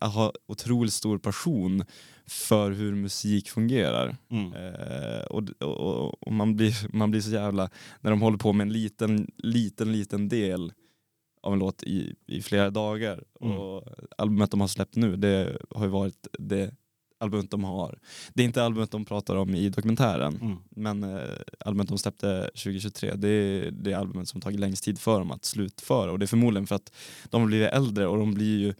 [0.01, 1.83] har otroligt stor passion
[2.27, 4.17] för hur musik fungerar.
[4.31, 4.53] Mm.
[4.53, 7.69] Eh, och och, och man, blir, man blir så jävla,
[8.01, 10.73] när de håller på med en liten, liten, liten del
[11.41, 13.23] av en låt i, i flera dagar.
[13.41, 13.57] Mm.
[13.57, 13.83] Och
[14.17, 16.75] albumet de har släppt nu, det har ju varit det
[17.19, 17.99] albumet de har.
[18.33, 20.57] Det är inte albumet de pratar om i dokumentären, Mm.
[20.69, 21.19] men eh,
[21.59, 25.45] albumet de släppte 2023, det är det albumet som tagit längst tid för dem att
[25.45, 26.11] slutföra.
[26.11, 26.93] Och det är förmodligen för att
[27.29, 28.73] de blir äldre och de blir ju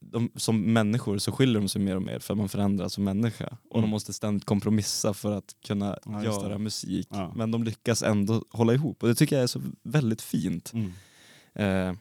[0.00, 3.04] de, som människor så skiljer de sig mer och mer för att man förändras som
[3.04, 3.46] människa.
[3.70, 3.82] Och Mm.
[3.82, 7.08] de måste ständigt kompromissa för att kunna Ja, göra musik.
[7.10, 7.32] Ja.
[7.36, 10.72] Men de lyckas ändå hålla ihop och det tycker jag är så väldigt fint.
[10.74, 10.92] Mm.
[11.54, 11.96] Eh,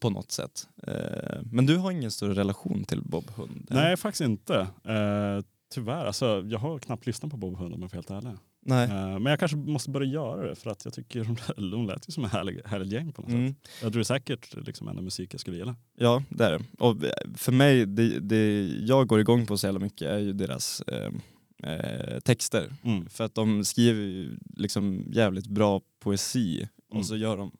[0.00, 0.68] på något sätt.
[0.86, 3.66] Eh, men du har ingen större relation till Bob Hund?
[3.70, 3.82] eller?
[3.82, 4.54] Nej, faktiskt inte.
[4.84, 8.26] Eh, tyvärr, alltså, jag har knappt lyssnat på Bob Hund om jag får vara helt
[8.26, 8.38] ärlig.
[8.62, 8.84] Nej.
[8.88, 11.36] Eh, men jag kanske måste börja göra det för att jag tycker de,
[11.70, 13.48] de lät ju som en härlig, härlig gäng på något Mm.
[13.54, 13.70] sätt.
[13.82, 15.76] Jag tror det är säkert liksom en musik jag skulle gilla.
[15.96, 16.64] Ja, det är det.
[16.78, 16.96] Och
[17.36, 21.12] för mig, det, det jag går igång på så jävla mycket är ju deras eh,
[21.72, 22.74] eh, texter.
[22.84, 23.08] Mm.
[23.08, 27.00] För att de skriver liksom jävligt bra poesi Mm.
[27.00, 27.50] och så gör de,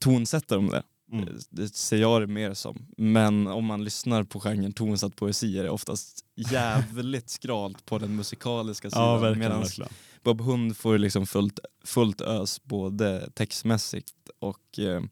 [0.00, 0.82] tonsätter de det.
[1.12, 1.28] Mm.
[1.50, 2.86] Det ser jag det mer som.
[2.96, 8.16] Men om man lyssnar på genren tonsatt poesi är det oftast jävligt skralt på den
[8.16, 9.04] musikaliska sidan.
[9.04, 9.38] Ja, verkligen.
[9.50, 9.92] Medans verkligen.
[10.22, 15.02] Bob Hund får liksom fullt, fullt ös både textmässigt och, eh,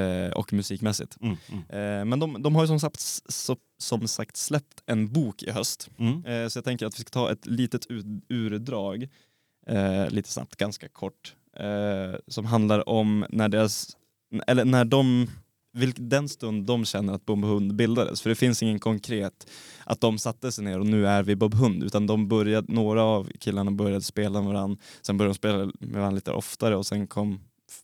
[0.00, 1.16] eh, och musikmässigt.
[1.20, 1.36] Mm.
[1.48, 1.60] Mm.
[1.60, 3.00] Eh, men de, de har ju som sagt,
[3.78, 5.90] som sagt släppt en bok i höst.
[5.98, 6.24] Mm.
[6.24, 9.08] Eh, så jag tänker att vi ska ta ett litet ur, urdrag,
[10.08, 11.34] lite snabbt, ganska kort,
[12.28, 13.96] som handlar om när deras,
[14.46, 15.30] eller när de,
[15.74, 18.22] vilk, den stund de känner att Bob Hund bildades.
[18.22, 19.50] För det finns ingen konkret
[19.84, 23.02] att de satte sig ner och nu är vi Bob Hund, utan de började, några
[23.02, 26.86] av killarna började spela med varandra, sen började de spela med varandra lite oftare och
[26.86, 27.40] sen kom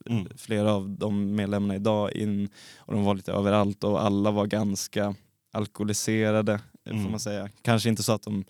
[0.07, 0.27] Mm.
[0.37, 5.15] flera av de medlemmarna idag in och de var lite överallt och alla var ganska
[5.53, 7.11] alkoholiserade får Mm.
[7.11, 7.49] man säga.
[7.63, 8.45] Kanske inte så att de,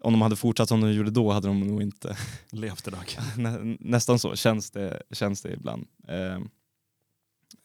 [0.00, 2.16] om de hade fortsatt som de gjorde då hade de nog inte,
[2.52, 3.18] Levt idag.
[3.36, 5.86] nä, nästan så känns det, känns det ibland.
[6.08, 6.40] Eh,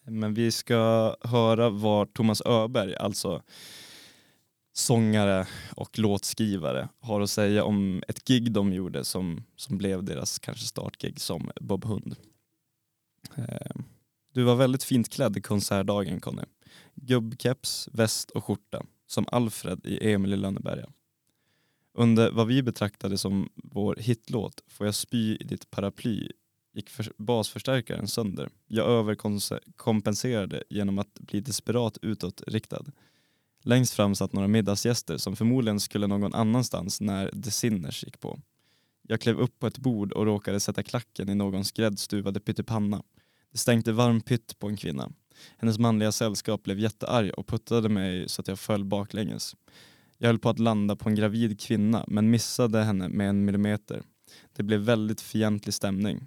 [0.06, 3.42] men vi ska höra vad Thomas Öberg, alltså
[4.72, 5.46] sångare
[5.76, 10.66] och låtskrivare, har att säga om ett gig de gjorde som, som blev deras kanske
[10.66, 12.16] startgig som Bob Hund.
[13.36, 13.84] Ehm,
[14.32, 16.42] du var väldigt fint klädd i konsertdagen Conny.
[16.94, 20.88] Gubbkeps, väst och skjorta, som Alfred i Emil i Lönneberga.
[21.94, 26.28] Under vad vi betraktade som vår hitlåt Får jag spy i ditt paraply
[26.76, 28.48] gick för basförstärkaren sönder.
[28.66, 32.84] Jag överkompenserade genom att bli desperat utåtriktad.
[33.62, 38.40] Längst fram satt några middagsgäster som förmodligen skulle någon annanstans när The Sinners gick på.
[39.02, 43.02] Jag klev upp på ett bord och råkade sätta klacken i någons gräddstuvade pyttipanna.
[43.52, 45.12] Det stänkte varm pytt på en kvinna.
[45.58, 49.56] Hennes manliga sällskap blev jättearg och puttade mig så att jag föll baklänges.
[50.18, 54.02] Jag höll på att landa på en gravid kvinna men missade henne med en millimeter.
[54.56, 56.26] Det blev väldigt fientlig stämning.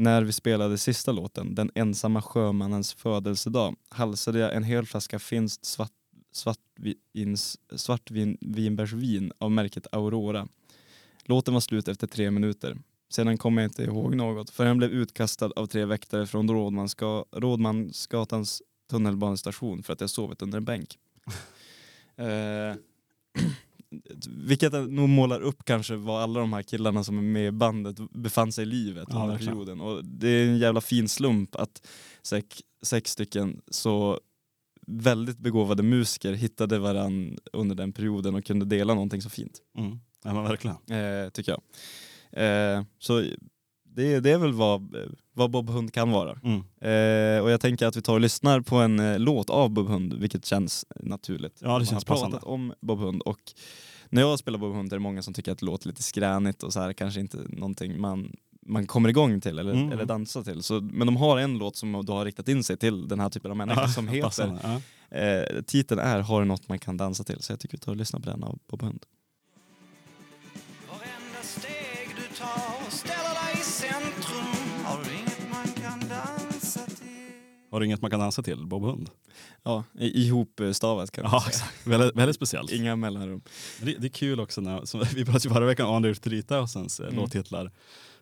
[0.00, 5.64] När vi spelade sista låten, Den ensamma sjömannens födelsedag, halsade jag en hel flaska finskt
[5.64, 5.92] svart,
[6.32, 10.48] svartvins, svartvinbärsvin av märket Aurora.
[11.24, 12.78] Låten var slut efter tre minuter.
[13.10, 17.24] Sedan kommer jag inte ihåg något för den blev utkastad av tre väktare från Rådmanska,
[17.32, 20.98] Rådmansgatans tunnelbanestation för att jag sovit under en bänk.
[22.16, 22.74] eh,
[24.28, 27.96] vilket nog målar upp kanske vad alla de här killarna som är med i bandet
[28.10, 29.80] befann sig i livet Ja, under den perioden.
[29.80, 31.86] Och det är en jävla fin slump att
[32.22, 32.46] sex,
[32.82, 34.20] sex stycken så
[34.86, 39.98] väldigt begåvade musiker hittade varann under den perioden och kunde dela någonting så fint, Mm.
[40.24, 40.76] Ja, men verkligen.
[40.76, 41.62] eh, tycker jag.
[42.76, 43.24] Eh, så
[43.98, 44.96] det, det är väl vad,
[45.34, 46.38] vad Bob Hund kan vara.
[46.44, 46.56] Mm.
[46.58, 49.88] Eh, och jag tänker att vi tar och lyssnar på en eh, låt av Bob
[49.88, 51.58] Hund, vilket känns naturligt.
[51.60, 52.46] Ja, det Man känns har pratat passande.
[52.52, 53.40] om Bob Hund och
[54.10, 56.62] när jag spelar Bob Hund är det många som tycker att det låter lite skränigt
[56.62, 58.32] och så här kanske inte någonting man,
[58.66, 59.92] man kommer igång till eller, Mm.
[59.92, 60.62] eller dansar till.
[60.62, 63.28] Så, men de har en låt som då har riktat in sig till den här
[63.30, 64.58] typen av människor som heter.
[64.62, 64.80] Ja.
[65.18, 67.40] eh, titeln är Har du något man kan dansa till?
[67.42, 69.02] Så jag tycker vi tar och lyssnar på den av Bob Hund.
[77.78, 78.66] Har du inget man kan dansa till?
[78.66, 79.10] Bob Hund?
[79.62, 81.48] Ja, ihopstavat kan man Ja, säga.
[81.48, 81.86] exakt.
[81.86, 82.70] Väldigt, väldigt speciellt.
[82.72, 83.42] Inga mellanrum.
[83.82, 87.00] Det, det är kul också när, som vi pratade ju förra veckan om Andrew Tritausens
[87.00, 87.14] Mm.
[87.16, 87.72] låttitlar.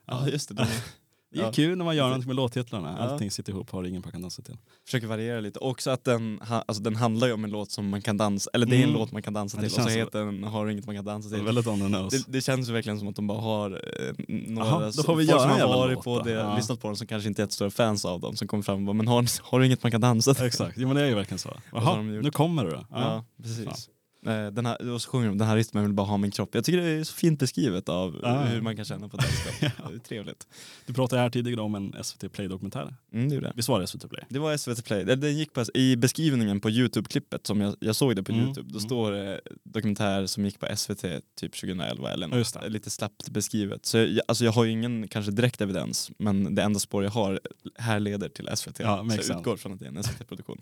[0.07, 0.66] Ja just det, de
[1.37, 1.53] Det är Ja.
[1.53, 2.97] kul när man gör något med låttitlarna.
[2.99, 4.57] Allting sitter ihop, har ingen man kan dansa till.
[4.84, 5.59] försöker variera lite.
[5.59, 8.66] Också att den, alltså den handlar ju om en låt som man kan dansa, eller
[8.66, 8.95] det är en Mm.
[9.01, 11.28] låt man kan dansa till och så heter den Har du inget man kan dansa
[11.30, 11.43] till.
[11.45, 12.16] väldigt on the nose.
[12.16, 15.16] Det, det känns ju verkligen som att de bara har eh, några Jaha, då får
[15.16, 16.57] vi folk som har varit på det, Ja.
[16.57, 18.82] lyssnat på den som kanske inte är jättestora fans av dem som kommer fram och
[18.84, 20.45] bara Men har, har du inget man kan dansa till?
[20.47, 21.51] Exakt, jo, men det är ju verkligen så.
[21.72, 22.87] Jaha, nu kommer det då.
[22.91, 23.24] Ja.
[23.43, 23.89] precis.
[24.27, 26.55] Eh, Den här, och så sjunger de den här rytmen vill bara ha min kropp.
[26.55, 28.43] Jag tycker det är så fint beskrivet av Ja.
[28.43, 29.55] hur man kan känna på danskap.
[29.61, 30.47] Det är trevligt.
[30.87, 32.95] Du pratade här tidigare om en SVT Play-dokumentär.
[33.12, 33.53] Mm, det det.
[33.57, 34.24] Visst var det SVT Play?
[34.29, 35.05] Det var SVT Play.
[35.05, 38.68] Den gick på, I beskrivningen på Youtube-klippet, som jag, jag såg det på Mm, Youtube,
[38.68, 38.81] då mm.
[38.81, 41.03] står det dokumentär som gick på SVT
[41.35, 42.64] typ 2011 eller Ja, just något.
[42.64, 42.70] det.
[42.70, 43.87] Lite slappt beskrivet.
[43.87, 47.11] Så jag, alltså jag har ju ingen kanske direkt evidens, men det enda spår jag
[47.11, 47.41] har
[47.79, 48.79] här leder till SVT.
[48.81, 49.39] Ja, så jag sense.
[49.39, 50.61] utgår från att det är en SVT-produktion.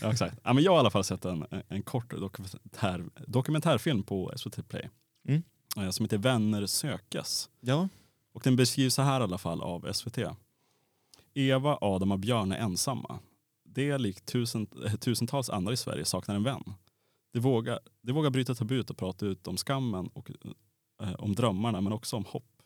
[0.00, 0.36] Ja, exakt.
[0.44, 2.60] Ja, men jag har i alla fall sett en, en kort dokumentär,
[3.26, 4.90] dokumentärfilm på SVT Play.
[5.28, 5.42] Mm.
[5.76, 7.50] eh, Som heter Vänner sökas.
[7.60, 7.88] Ja.
[8.32, 10.18] Och den beskrivs så här i alla fall av SVT.
[11.34, 13.18] Eva, Adam och Björn är ensamma.
[13.64, 16.74] det likt tusen, eh, tusentals andra i Sverige saknar en vän.
[17.32, 20.30] Det vågar, det vågar bryta tabut och prata ut om skammen och
[21.02, 22.62] eh, om drömmarna men också om hopp.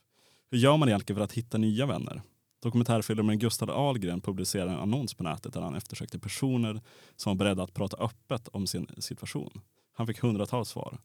[0.51, 2.21] Hur gör man egentligen för att hitta nya vänner?
[2.61, 6.81] Dokumentärfilmen Gustav Ahlgren publicerade en annons på nätet där han eftersökte personer
[7.15, 9.61] som var beredda att prata öppet om sin situation.
[9.97, 10.97] Han fick hundratals svar.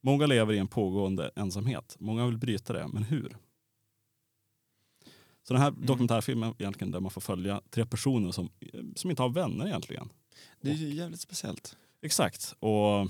[0.00, 1.96] Många lever i en pågående ensamhet.
[1.98, 3.36] Många vill bryta det, men hur?
[5.42, 5.86] Så den här Mm.
[5.86, 8.48] dokumentärfilmen egentligen där man får följa tre personer som,
[8.96, 10.08] som inte har vänner egentligen.
[10.60, 11.76] Det är ju jävligt speciellt.
[12.02, 12.54] Exakt.
[12.58, 13.08] Och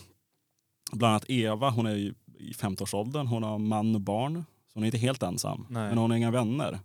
[0.92, 3.26] bland annat Eva, hon är ju i 50-årsåldern.
[3.26, 4.44] Hon har man och barn.
[4.66, 5.66] Så hon är inte helt ensam.
[5.70, 5.88] Nej.
[5.88, 6.80] Men hon har inga vänner.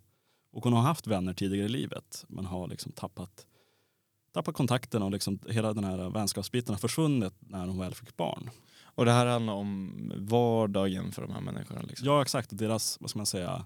[0.51, 2.25] Och hon har haft vänner tidigare i livet.
[2.27, 3.47] Men har liksom tappat,
[4.33, 8.49] tappat kontakten och liksom hela den här vänskapsbiten har försvunnit när hon väl fick barn.
[8.95, 11.81] Och det här handlar om vardagen för de här människorna.
[11.81, 12.07] Liksom.
[12.07, 13.65] Ja exakt, deras, vad ska man säga,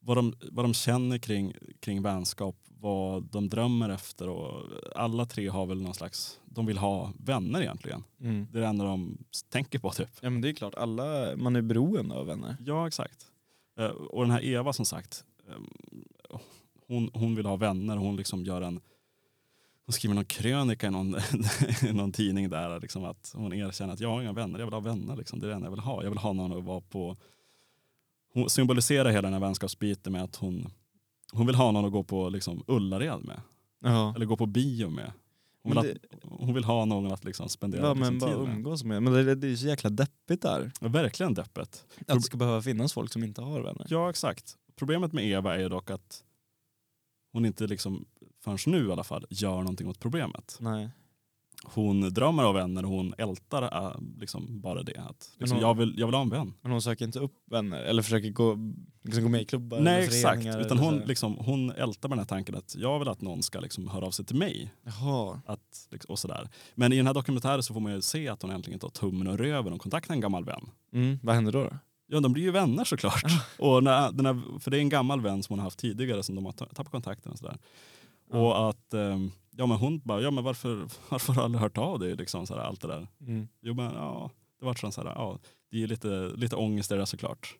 [0.00, 4.62] vad de, vad de känner kring, kring vänskap, vad de drömmer efter och
[4.96, 8.04] alla tre har väl någon slags, de vill ha vänner egentligen.
[8.20, 8.46] Mm.
[8.52, 9.18] Det är det enda de
[9.48, 10.08] tänker på typ.
[10.20, 12.56] Ja men det är klart, alla, man är beroende av vänner.
[12.66, 13.26] Ja exakt.
[13.78, 16.38] Eh, Och den här Eva som sagt, eh,
[16.88, 18.80] hon, hon vill ha vänner, hon liksom gör en
[19.86, 21.10] hon skriver någon krönika i någon,
[21.92, 24.80] någon tidning där liksom att hon erkänner att jag har inga vänner, jag vill ha
[24.80, 25.16] vänner.
[25.16, 25.40] Liksom.
[25.40, 26.02] Det är det enda jag vill ha.
[26.02, 27.16] Jag vill ha någon att vara på.
[28.32, 30.66] Hon symboliserar hela den här vänskapsbiten med att hon,
[31.32, 33.40] hon vill ha någon att gå på liksom, Ullared med.
[33.84, 34.14] Ja.
[34.16, 35.12] Eller gå på bio med.
[35.62, 35.90] Hon vill, Men
[36.32, 38.54] att, hon vill ha någon att liksom spendera Ja, men bara tid med.
[38.56, 39.02] umgås med.
[39.02, 40.72] Men det, det är ju så jäkla deppigt där.
[40.80, 41.84] Ja, Verkligen deppet.
[42.08, 43.86] Att det ska behöva finnas folk som inte har vänner.
[43.90, 44.56] Ja, exakt.
[44.76, 46.22] Problemet med Eva är ju dock att
[47.36, 48.04] hon inte liksom,
[48.44, 50.56] förrän nu i alla fall, gör någonting åt problemet.
[50.60, 50.90] Nej.
[51.64, 55.00] Hon drömmer av vänner och hon ältar äh, liksom bara det.
[55.00, 56.54] Att, liksom, hon- jag, vill, jag vill ha en vän.
[56.62, 58.58] Men hon söker inte upp vänner eller försöker gå,
[59.02, 62.28] liksom gå med i klubbar Nej exakt, utan hon, liksom, hon ältar med den här
[62.28, 64.74] tanken att jag vill att någon ska liksom höra av sig till mig.
[64.82, 65.40] Jaha.
[65.46, 66.48] Att, liksom, och sådär.
[66.74, 69.26] Men i den här dokumentären så får man ju se att hon äntligen tar tummen
[69.26, 70.70] och röven och kontaktar en gammal vän.
[70.92, 71.64] Mm, vad händer då?
[71.64, 71.70] då?
[72.06, 73.24] Ja, de blir ju vänner såklart.
[73.58, 76.22] Och när, den här, för det är en gammal vän som hon har haft tidigare
[76.22, 77.58] som de har ta- tappat kontakten och sådär.
[78.30, 80.76] Och att ehm, ja, men hon bara, ja men varför,
[81.08, 82.16] varför har du aldrig hört av dig?
[82.16, 83.06] Liksom, sådär, allt det där.
[83.20, 83.48] Mm.
[83.60, 84.30] Jo men ja,
[84.60, 85.38] det var sån sådär, ja,
[85.70, 87.54] det är lite, lite ångest där såklart.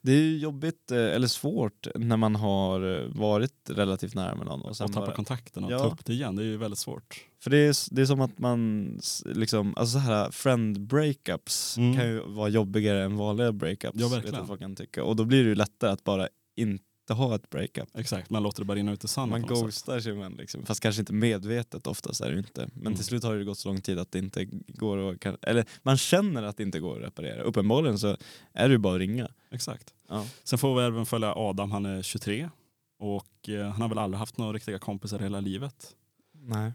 [0.00, 4.46] Det är ju jobbigt eh, eller svårt när man har eh, varit relativt nära med
[4.46, 4.60] någon.
[4.62, 5.78] Och Och sen tappa bara, kontakten och Ja.
[5.78, 7.26] ta upp det igen, det är ju väldigt svårt.
[7.42, 8.86] för det är, det är som att man,
[9.24, 11.96] liksom, alltså så här friend breakups Mm.
[11.96, 14.00] kan ju vara jobbigare än vanliga breakups.
[14.00, 14.38] Ja, vet verkligen.
[14.38, 15.04] vad folk kan tycka.
[15.04, 17.88] Och då blir det ju lättare att bara inte ha ett breakup.
[17.94, 19.64] Exakt, man låter det bara rinna ut i sanden Man sätt.
[19.64, 20.66] ghostar sin vän liksom.
[20.66, 22.68] Fast kanske inte medvetet oftast är det inte.
[22.74, 22.94] Men Mm.
[22.94, 25.96] till slut har det gått så lång tid att det inte går att, eller man
[25.96, 27.42] känner att det inte går att reparera.
[27.42, 28.16] Uppenbarligen så
[28.52, 29.28] är det ju bara att ringa.
[29.50, 29.94] Exakt.
[30.08, 30.26] Ja.
[30.44, 32.50] Sen får vi även följa Adam, han är 23
[32.98, 35.96] och eh, han har väl aldrig haft några riktiga kompisar hela livet.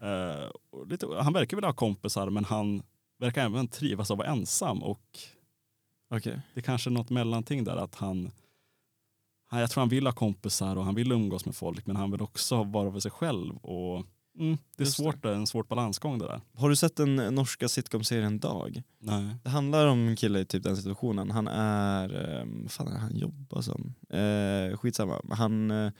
[0.02, 0.50] Eh,
[0.90, 2.84] lite, han verkar väl ha kompisar men han
[3.20, 5.20] verkar även trivas av att vara ensam och
[6.10, 6.40] Okej.
[6.54, 8.32] det är kanske är något mellanting där att han,
[9.48, 12.12] han jag tror han vill ha kompisar och han vill umgås med folk men han
[12.12, 13.96] vill också vara för sig själv och
[14.40, 15.36] mm, det är Just svårt, det.
[15.36, 16.42] en svårt balansgång det där.
[16.54, 18.82] Har du sett den norska sitcom-serien Dag?
[19.00, 19.36] Nej.
[19.44, 21.32] Det handlar om en kille i typ den situationen.
[21.32, 23.94] Han är, eh, vad fan är han jobbar som?
[24.10, 25.22] Eh, skitsamma.
[25.32, 25.92] Han, eh,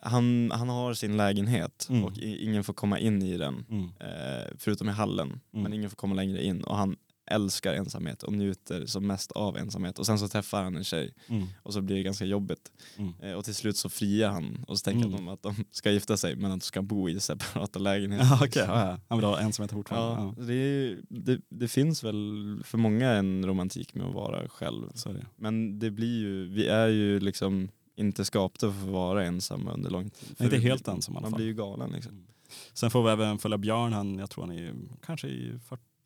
[0.00, 2.04] han, han har sin lägenhet Mm.
[2.04, 3.64] och ingen får komma in i den.
[3.70, 3.84] Mm.
[3.84, 5.28] eh, förutom i hallen.
[5.28, 5.62] Mm.
[5.62, 6.96] Men ingen får komma längre in och han
[7.30, 9.98] älskar ensamhet och njuter som mest av ensamhet.
[9.98, 11.46] Och sen så träffar han en tjej Mm.
[11.62, 12.72] och så blir det ganska jobbigt.
[12.96, 13.12] Mm.
[13.22, 15.16] Eh, och till slut så friar han och så tänker Mm.
[15.16, 18.24] de att de ska gifta sig men att de ska bo i separata lägenheter.
[18.26, 18.98] Ja, okej, ja.
[19.08, 20.34] Han vill ha ensamhet fortfarande.
[20.40, 24.88] Ja, det, är, det, det finns väl för många en romantik med att vara själv.
[25.04, 25.26] Det.
[25.36, 29.90] Men det blir ju, vi är ju liksom inte skapta för att vara ensamma under
[29.90, 30.36] lång tid.
[30.36, 31.36] För Inte helt ensam i alla Man fall.
[31.38, 32.26] blir ju galen liksom.
[32.74, 34.74] Sen får vi även följa Björn, han, jag tror han är
[35.06, 35.58] kanske i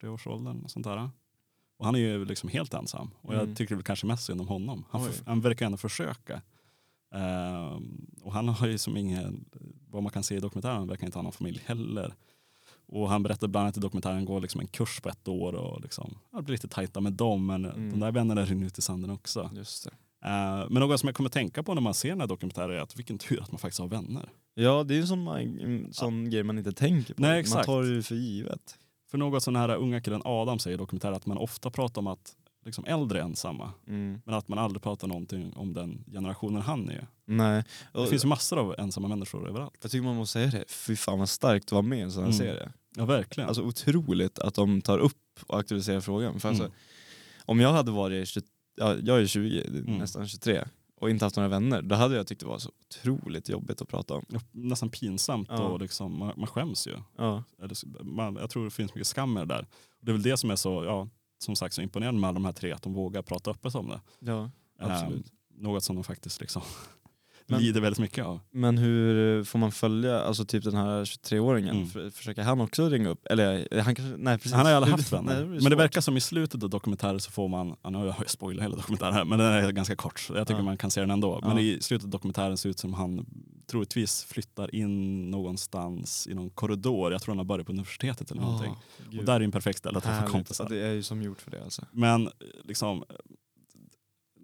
[0.06, 0.60] 40-årsåldern.
[0.64, 1.10] och Sånt där.
[1.78, 3.10] Och han är ju liksom helt ensam.
[3.20, 3.48] Och Mm.
[3.48, 4.84] jag tycker väl kanske mest synd om honom.
[4.90, 6.42] Han, för, han verkar ändå försöka.
[7.14, 9.44] Ehm, och han har ju som ingen,
[9.90, 12.14] vad man kan se i dokumentären, verkar inte ha någon familj heller.
[12.86, 15.80] Och han berättar bland annat i dokumentären, går liksom en kurs på ett år och
[15.80, 17.46] liksom, ja, blir lite tajta med dem.
[17.46, 17.90] Men Mm.
[17.90, 19.50] de där vännerna rinner ut i sanden också.
[19.54, 19.86] Just.
[19.86, 19.90] Eh,
[20.70, 22.96] men något som jag kommer tänka på när man ser den här dokumentären är att
[22.98, 24.28] vilken tur att man faktiskt har vänner.
[24.54, 27.22] Ja det är ju en sån, sån grej man inte tänker på.
[27.22, 28.78] Nej, Man tar det ju för givet.
[29.12, 32.00] För något som den här unga killen Adam säger i dokumentären att man ofta pratar
[32.00, 33.72] om att liksom äldre är ensamma.
[33.88, 34.20] Mm.
[34.24, 37.06] Men att man aldrig pratar någonting om den generationen han är.
[37.24, 37.64] Nej.
[37.92, 39.78] Det finns ju massor av ensamma människor överallt.
[39.82, 42.12] Jag tycker man måste säga det, fy fan vad starkt att vara med i en
[42.12, 42.38] sån här Mm.
[42.38, 42.72] serie.
[42.96, 43.48] Ja verkligen.
[43.48, 46.40] Alltså otroligt att de tar upp och aktualiserar frågan.
[46.40, 46.74] För alltså, Mm.
[47.44, 48.42] om jag hade varit, 20,
[48.76, 49.98] ja, jag är 20, Mm.
[49.98, 50.64] nästan 23,
[51.02, 53.88] och inte haft några vänner, då hade jag tyckt det var så otroligt jobbigt att
[53.88, 54.24] prata om.
[54.50, 55.58] Nästan pinsamt Ja.
[55.62, 56.96] och liksom, man, man skäms ju.
[57.16, 57.44] Ja,
[58.02, 59.66] man, jag tror det finns mycket skam med det där.
[60.00, 62.44] Det är väl det som är så, ja, som sagt, så imponerande med alla de
[62.44, 64.00] här tre, att de vågar prata öppet om det.
[64.18, 65.26] ja absolut.
[65.26, 65.32] Eh,
[65.62, 66.62] något som de faktiskt liksom
[67.46, 68.40] Men- lider väldigt mycket av.
[68.50, 71.88] Men hur får man följa, alltså typ den här 23-åringen, Mm.
[71.88, 73.26] För, försöker han också ringa upp?
[73.26, 74.52] Eller han kanske, nej precis.
[74.52, 75.42] Han har ju aldrig haft vänner.
[75.42, 78.06] Är men det verkar som i slutet av dokumentären så får man, ja, nu har
[78.06, 80.18] jag spoilat hela dokumentären här, men den är ganska kort.
[80.20, 80.64] Så jag tycker Ja.
[80.64, 81.40] man kan se den ändå.
[81.42, 81.60] Men Ja.
[81.62, 83.26] i slutet av dokumentären ser det ut som han
[83.66, 87.12] troligtvis flyttar in någonstans i någon korridor.
[87.12, 88.70] Jag tror han har börjat på universitetet eller någonting.
[88.72, 89.20] Åh, gud.
[89.20, 90.68] Och där är ju en perfekt ställe att träffa kompisar.
[90.68, 91.84] Det är ju som gjort för det alltså.
[91.92, 92.32] Men eh,
[92.64, 93.04] liksom,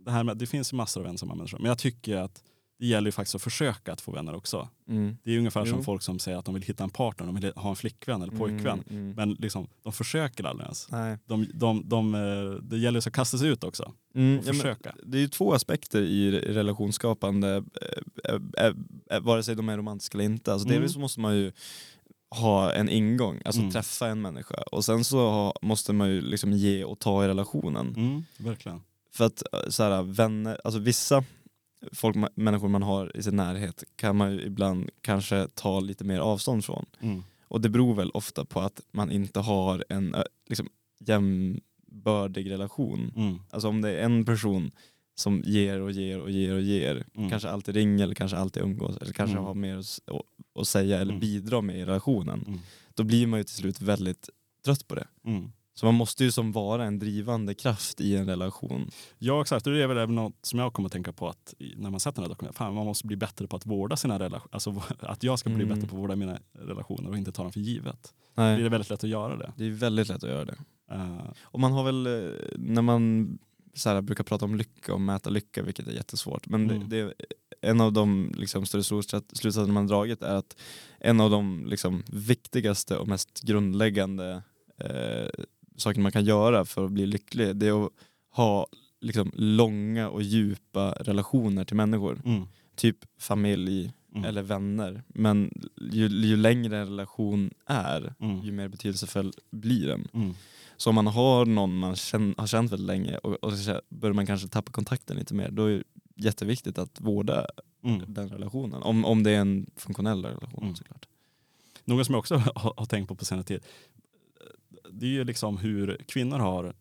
[0.04, 1.58] det, här med, det finns ju massor av ensamma människor.
[1.58, 2.42] Men jag tycker att
[2.78, 4.68] det gäller ju faktiskt att försöka att få vänner också.
[4.88, 5.16] Mm.
[5.24, 5.84] Det är ungefär som Jo.
[5.84, 8.32] folk som säger att de vill hitta en partner, de vill ha en flickvän eller
[8.32, 8.82] pojkvän.
[8.90, 9.14] Mm, mm.
[9.16, 10.90] Men liksom, de försöker aldrig ens.
[10.90, 11.18] Nej.
[11.26, 12.20] De, de, de, eh,
[12.62, 14.94] det gäller att kasta sig ut också Mm, och ja, försöka.
[15.02, 17.64] det är ju två aspekter i re- relationsskapande,
[18.24, 18.34] eh,
[19.10, 20.52] eh, vare sig de är romantiska eller inte.
[20.52, 20.74] Alltså Mm.
[20.76, 21.52] Delvis så måste man ju
[22.30, 23.72] ha en ingång, alltså Mm.
[23.72, 24.54] träffa en människa.
[24.72, 27.94] Och sen så ha, måste man ju liksom ge och ta i relationen.
[27.96, 28.80] Mm, verkligen.
[29.12, 31.24] För att så här, vänner, alltså vissa
[31.92, 36.18] folk, människor man har i sin närhet kan man ju ibland kanske ta lite mer
[36.20, 36.86] avstånd från.
[37.00, 37.22] Mm.
[37.48, 40.16] Och det beror väl ofta på att man inte har en
[40.48, 40.68] liksom,
[41.00, 43.12] jämbördig relation.
[43.16, 43.38] Mm.
[43.50, 44.70] Alltså om det är en person
[45.14, 47.30] som ger och ger och ger och ger, Mm.
[47.30, 49.44] kanske alltid ringer eller kanske alltid umgås eller kanske Mm.
[49.44, 49.82] har mer
[50.54, 51.20] att säga eller Mm.
[51.20, 52.44] bidra med i relationen.
[52.46, 52.60] Mm.
[52.94, 54.28] Då blir man ju till slut väldigt
[54.64, 55.06] trött på det.
[55.24, 55.52] Mm.
[55.78, 58.90] Så man måste ju som vara en drivande kraft i en relation.
[59.18, 62.00] Ja exakt, det är väl något som jag kommer att tänka på att när man
[62.00, 64.48] sett den här dokumentären, man måste bli bättre på att vårda sina relationer.
[64.54, 65.74] Alltså att jag ska bli Mm.
[65.76, 68.14] bättre på att vårda mina relationer och inte ta dem för givet.
[68.34, 68.58] Nej.
[68.60, 69.52] Det är väldigt lätt att göra det.
[69.56, 70.56] Det är väldigt lätt att göra det.
[70.90, 73.38] Eh, Och man har väl, eh, när man
[73.74, 76.88] så här, brukar prata om lycka och mäta lycka, vilket är jättesvårt, men Mm.
[76.88, 77.14] det, det,
[77.60, 80.56] en av de liksom, större slutsats- slutsatserna man dragit är att
[81.00, 84.42] en av de liksom, viktigaste och mest grundläggande
[84.80, 85.28] eh,
[85.78, 87.92] saker man kan göra för att bli lycklig, det är att
[88.32, 88.66] ha
[89.00, 92.20] liksom, långa och djupa relationer till människor.
[92.24, 92.42] mm.
[92.76, 94.24] Typ familj Mm.
[94.24, 95.02] eller vänner.
[95.08, 95.50] Men
[95.92, 98.40] ju, ju längre en relation är, Mm.
[98.40, 100.08] ju mer betydelsefull blir den.
[100.12, 100.34] Mm.
[100.76, 103.52] Så om man har någon man känn, har känt väldigt länge och, och
[103.88, 105.82] börjar man kanske tappa kontakten lite mer, då är det
[106.24, 107.46] jätteviktigt att vårda
[107.84, 108.02] Mm.
[108.08, 108.82] den relationen.
[108.82, 110.76] Om, om det är en funktionell relation Mm.
[110.76, 111.06] såklart.
[111.84, 113.60] Något som jag också har, har tänkt på på senare tid,
[114.92, 116.74] det är ju liksom hur kvinnor har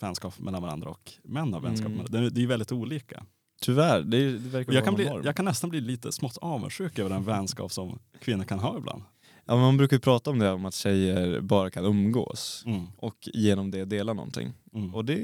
[0.00, 1.98] vänskap mellan varandra och män har vänskap Mm.
[1.98, 2.20] med varandra.
[2.20, 3.24] Det är- Det är ju väldigt olika.
[3.60, 6.98] Tyvärr, det, är- det verkar jag, kan bli, jag kan nästan bli lite smått avundsjuk
[6.98, 9.02] över den vänskap som kvinnor kan ha ibland.
[9.44, 12.86] Ja, man brukar ju prata om det, om att tjejer bara kan umgås Mm.
[12.96, 14.52] och genom det dela någonting.
[14.74, 14.94] Mm.
[14.94, 15.18] Och det.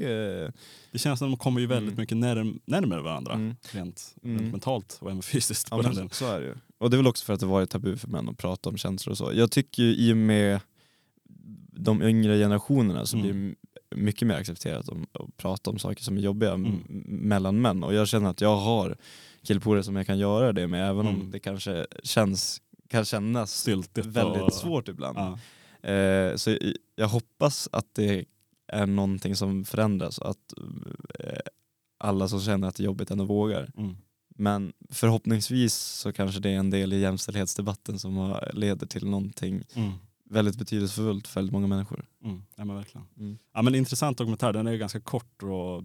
[0.91, 2.01] Det känns som att de kommer ju väldigt Mm.
[2.01, 3.33] mycket närm närmare varandra.
[3.33, 3.55] Mm.
[3.71, 4.39] Rent, Mm.
[4.39, 5.67] rent mentalt och även fysiskt.
[5.71, 6.55] Ja, så, så är det ju.
[6.77, 8.77] Och det är väl också för att det varit tabu för män att prata om
[8.77, 9.31] känslor och så.
[9.33, 10.59] Jag tycker ju i och med
[11.83, 13.23] de yngre generationerna så Mm.
[13.23, 13.55] blir det m-
[13.95, 16.81] mycket mer accepterat att prata om saker som är jobbiga Mm.
[17.07, 17.83] mellan män.
[17.83, 18.97] Och jag känner att jag har
[19.43, 21.21] killpolare som jag kan göra det med, även Mm.
[21.21, 25.17] om det kanske känns, kan kännas Styltigt väldigt och- svårt ibland.
[25.17, 25.39] Ja.
[25.89, 26.57] Eh, så
[26.95, 28.25] jag, hoppas att det
[28.67, 30.53] är någonting som förändras och att
[31.19, 31.39] eh,
[31.97, 33.71] alla som känner att det är jobbigt ändå vågar.
[33.77, 33.95] Mm.
[34.35, 39.63] Men förhoppningsvis så kanske det är en del i jämställdhetsdebatten som har, leder till någonting
[39.75, 39.91] Mm.
[40.29, 42.05] Väldigt betydelsefullt för väldigt många människor.
[42.23, 42.43] Mm.
[42.55, 43.07] Ja, men verkligen.
[43.17, 43.37] Mm.
[43.53, 45.83] Ja, men intressant dokumentär, den är ganska kort och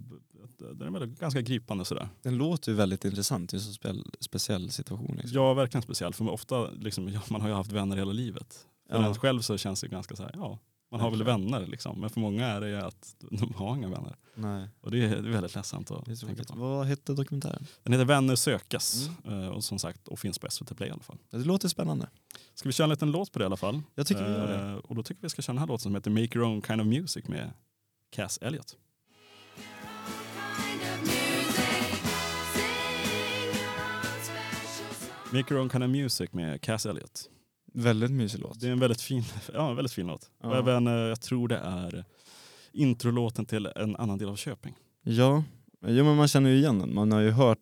[0.75, 2.09] den är ganska gripande sådär.
[2.23, 5.15] Den låter ju väldigt intressant i en så spel, speciell situation.
[5.17, 5.31] Liksom.
[5.35, 6.15] Ja, verkligen speciell.
[6.15, 8.67] För ofta, liksom, ja, man har ju haft vänner hela livet.
[8.91, 9.07] För Ja.
[9.09, 10.59] en själv så känns det ganska så här, ja,
[10.95, 12.01] man har väl vänner liksom.
[12.01, 14.17] Men för många är det ju att de har inga vänner.
[14.35, 16.59] Nej, Och det är, väldigt ledsamt att det är tänka på.
[16.59, 17.67] Vad hette dokumentären?
[17.83, 19.43] Den heter Vänner sökas Mm.
[19.43, 21.19] eh, och som sagt och finns på SVT Play i alla fall.
[21.31, 22.09] Det låter spännande.
[22.55, 23.83] Ska vi köra en liten låt på det i alla fall?
[23.95, 24.71] Jag tycker vi gör det.
[24.71, 26.63] Eh, Och då tycker vi ska köra den här låten som heter Make Your Own
[26.63, 27.51] Kind of Music med
[28.11, 28.77] Cass Elliot.
[35.33, 37.31] Make Your Own Kind of Music med Cass Elliot.
[37.77, 38.61] Väldigt mysig låt.
[38.61, 39.23] Det är en väldigt fin,
[39.55, 40.31] ja, väldigt fin låt.
[40.43, 40.49] Ja.
[40.49, 42.05] Och även, eh, jag tror det är
[42.73, 44.75] introlåten till en annan del av Köping.
[45.03, 45.45] Ja,
[45.87, 46.95] jo, men man känner ju igen den.
[46.95, 47.59] Man har ju hört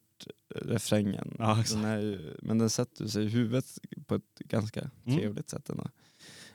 [0.55, 1.37] refrängen.
[1.39, 5.19] Ja, den är ju, men den sätter sig i huvudet på ett ganska Mm.
[5.19, 5.87] trevligt sätt ändå.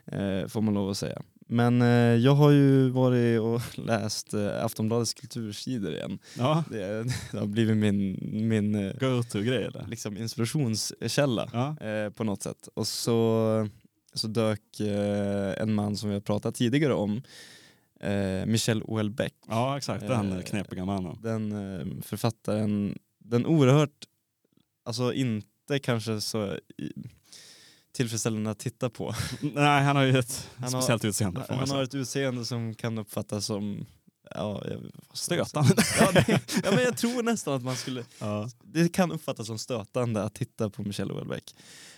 [0.05, 1.22] Eh, får man lov att säga.
[1.50, 6.20] Men eh, jag har ju varit och läst eh, Aftonbladets kultursidor igen.
[6.38, 8.18] Ja, Det, det har blivit min,
[8.48, 9.88] min eh, go-to-grej eller?
[9.88, 11.88] liksom inspirationskälla Ja.
[11.88, 12.68] eh, på något sätt.
[12.74, 13.70] Och så,
[14.14, 17.22] så dök eh, en man som vi har pratat tidigare om,
[18.00, 20.08] eh, Michel Houellebecq, ja, exakt.
[20.08, 21.18] Den Eh, knepiga mannen.
[21.22, 24.06] den eh, författaren den oerhört,
[24.86, 26.91] alltså inte kanske så i,
[27.98, 29.16] tillfredsställande att titta på.
[29.41, 31.78] Nej, han har ju ett Han har- speciellt utseende får man Han säga.
[31.78, 33.86] har ett utseende som kan uppfattas som
[34.36, 34.64] Ja,
[35.14, 35.74] Stötande.
[36.00, 36.28] Ja, det,
[36.64, 38.50] ja, men jag tror nästan att man skulle Ja.
[38.64, 41.56] det kan uppfattas som stötande att titta på Michelle Houellebecq.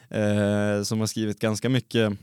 [0.09, 2.17] Eh, som har skrivit ganska mycket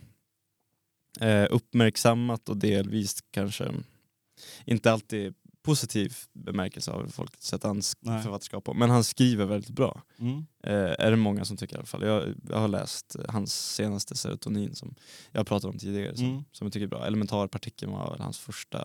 [1.20, 3.72] eh, uppmärksammat och delvis kanske
[4.64, 5.34] inte alltid
[5.66, 8.22] positiv bemärkelse av folk sett hans Nej.
[8.22, 8.74] författarskap på.
[8.74, 10.02] Men han skriver väldigt bra.
[10.18, 10.46] Mm.
[10.62, 10.72] Eh,
[11.06, 12.02] är det många som tycker i alla fall.
[12.06, 14.94] Jag, jag har läst hans senaste Serotonin som
[15.32, 16.44] jag pratade om tidigare som, Mm.
[16.52, 17.06] som jag tycker är bra.
[17.06, 18.78] Elementarpartikeln var väl hans första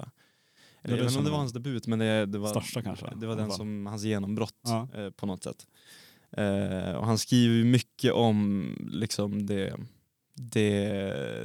[0.84, 2.82] eller, det jag vet inte om det var hans debut men det, det var, största
[2.82, 3.58] kanske, det var den fall.
[3.58, 4.88] som hans genombrott Ja.
[4.96, 5.68] eh, på något sätt.
[6.38, 9.78] Eh, och han skriver ju mycket om liksom det,
[10.34, 10.94] det,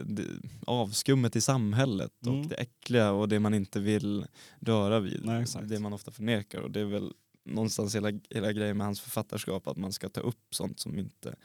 [0.07, 0.25] det
[0.67, 2.41] avskummet i samhället Mm.
[2.41, 4.27] och det äckliga och det man inte vill
[4.61, 5.25] röra vid.
[5.25, 5.45] Nej.
[5.63, 7.13] Det man ofta förnekar och det är väl
[7.45, 11.37] någonstans hela, hela grejen med hans författarskap att man ska ta upp sånt som inte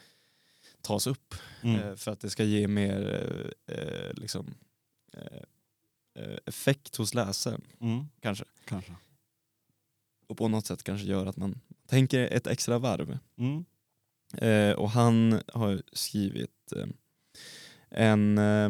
[0.82, 1.80] tas upp Mm.
[1.82, 3.24] eh, för att det ska ge mer
[3.68, 4.54] eh, eh, liksom,
[5.14, 5.44] eh,
[6.24, 8.06] eh, effekt hos läsaren Mm.
[8.20, 8.46] kanske.
[8.66, 8.96] Kanske.
[10.28, 13.18] Och på något sätt kanske gör att man tänker ett extra varv.
[13.38, 13.66] Mm.
[14.38, 16.74] Eh, och han har skrivit
[17.92, 18.70] en eh,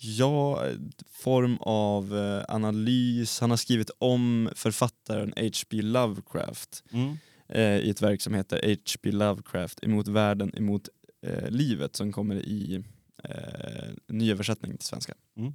[0.00, 0.64] ja,
[1.10, 3.40] form av eh, analys.
[3.40, 5.82] Han har skrivit om författaren H.P.
[5.82, 7.16] Lovecraft Mm.
[7.48, 9.12] eh, i ett verk som heter H.P.
[9.12, 10.88] Lovecraft emot världen, emot
[11.26, 12.84] eh, livet som kommer i
[13.24, 15.14] eh, nyöversättning till svenska.
[15.36, 15.52] Mm.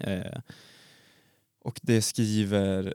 [0.00, 0.40] Eh,
[1.60, 2.94] och det skriver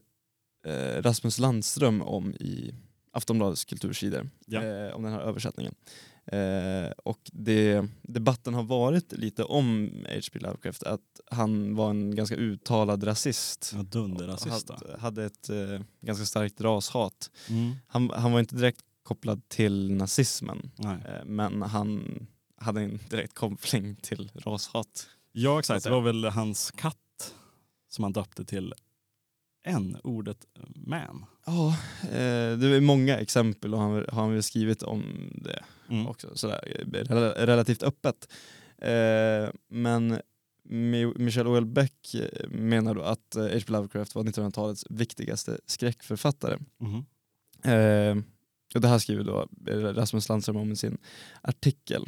[0.66, 2.74] eh, Rasmus Landström om i
[3.12, 4.94] Aftonbladets kultursidor, Ja.
[4.94, 5.76] om den här översättningen.
[6.32, 10.40] Eh, och det, debatten har varit lite om H.P.
[10.40, 13.72] Lovecraft, att han var en ganska uttalad rasist.
[13.76, 14.70] Ja, dunderrasist.
[14.70, 17.32] Hade, hade ett eh, ganska starkt rashat.
[17.50, 17.76] Mm.
[17.88, 22.28] Han, han var inte direkt kopplad till nazismen, eh, men han
[22.58, 25.08] hade en direkt koppling till rashat.
[25.32, 27.36] Ja exakt, Så det var väl hans katt
[27.90, 28.74] som han döpte till
[29.64, 31.26] n-ordet man.
[31.46, 31.70] Ja,
[32.04, 35.04] eh, det är många exempel och han har han skrivit om
[35.36, 36.08] det Mm.
[36.08, 38.34] också, sådär, eh, rel- relativt öppet.
[38.78, 40.20] Eh, men
[40.70, 42.16] Mi- Michel Houellebecq
[42.50, 43.64] menar då att H.P.
[43.72, 46.58] Lovecraft var 1900-talets viktigaste skräckförfattare.
[47.64, 48.18] Eh,
[48.76, 49.48] och det här skriver då
[49.94, 50.98] Rasmus Landström om i sin
[51.42, 52.06] artikel.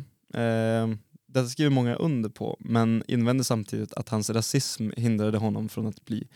[1.28, 6.06] Detta skriver många under på, men invänder samtidigt att hans rasism hindrade honom från att
[6.06, 6.28] bli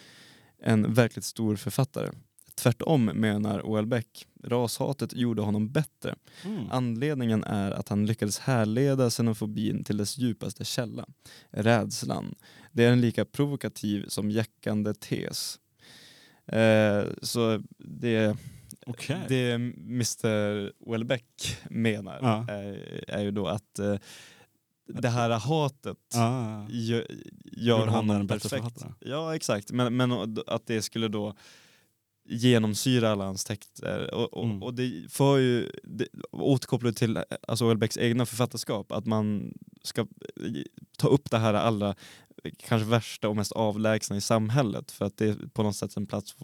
[0.61, 2.09] en verkligt stor författare.
[2.57, 6.15] Tvärtom menar Houellebecq, rashatet gjorde honom bättre.
[6.45, 6.65] Mm.
[6.71, 11.05] Anledningen är att han lyckades härleda xenofobin till dess djupaste källa,
[11.49, 12.35] rädslan.
[12.71, 15.59] Det är en lika provokativ som jäckande tes.
[16.45, 18.37] Eh, så det,
[18.85, 19.19] Okej.
[19.27, 22.45] det Mr Houellebecq menar Ja.
[22.53, 23.95] är, är ju då att eh,
[24.87, 26.65] det här hatet Ah.
[27.51, 28.85] gör han honom perfekt.
[28.99, 30.11] Ja exakt, men, men
[30.47, 31.33] att det skulle då
[32.27, 34.13] genomsyra alla hans texter.
[34.13, 34.63] Och, och, Mm.
[34.63, 39.53] och det för ju, det återkopplar till alltså Houellebecqs egna författarskap, att man
[39.83, 40.07] ska
[40.97, 41.95] ta upp det här allra
[42.57, 46.05] kanske värsta och mest avlägsna i samhället för att det är på något sätt en
[46.07, 46.35] plats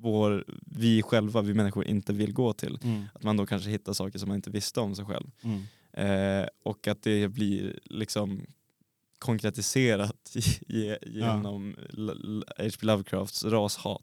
[0.00, 2.78] vår, vi själva, vi människor inte vill gå till.
[2.82, 3.04] Mm.
[3.14, 5.30] Att man då kanske hittar saker som man inte visste om sig själv.
[5.42, 5.62] Mm.
[5.92, 8.46] Eh, och att det blir liksom
[9.18, 10.36] konkretiserat
[10.68, 12.86] ge- genom L- H.P.
[12.86, 14.02] Lovecrafts rashat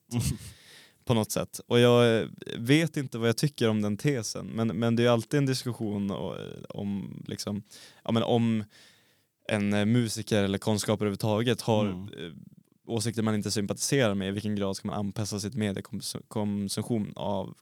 [1.05, 1.59] på något sätt.
[1.67, 2.27] Och jag eh,
[2.57, 6.11] vet inte vad jag tycker om den tesen men, men det är alltid en diskussion
[6.11, 6.35] o-
[6.69, 7.63] om, liksom,
[8.03, 8.63] ja, men om
[9.47, 12.03] en eh, musiker eller konstskapare överhuvudtaget har Mm.
[12.07, 12.33] eh,
[12.87, 17.53] åsikter man inte sympatiserar med, i vilken grad ska man anpassa sitt mediekonsumtion av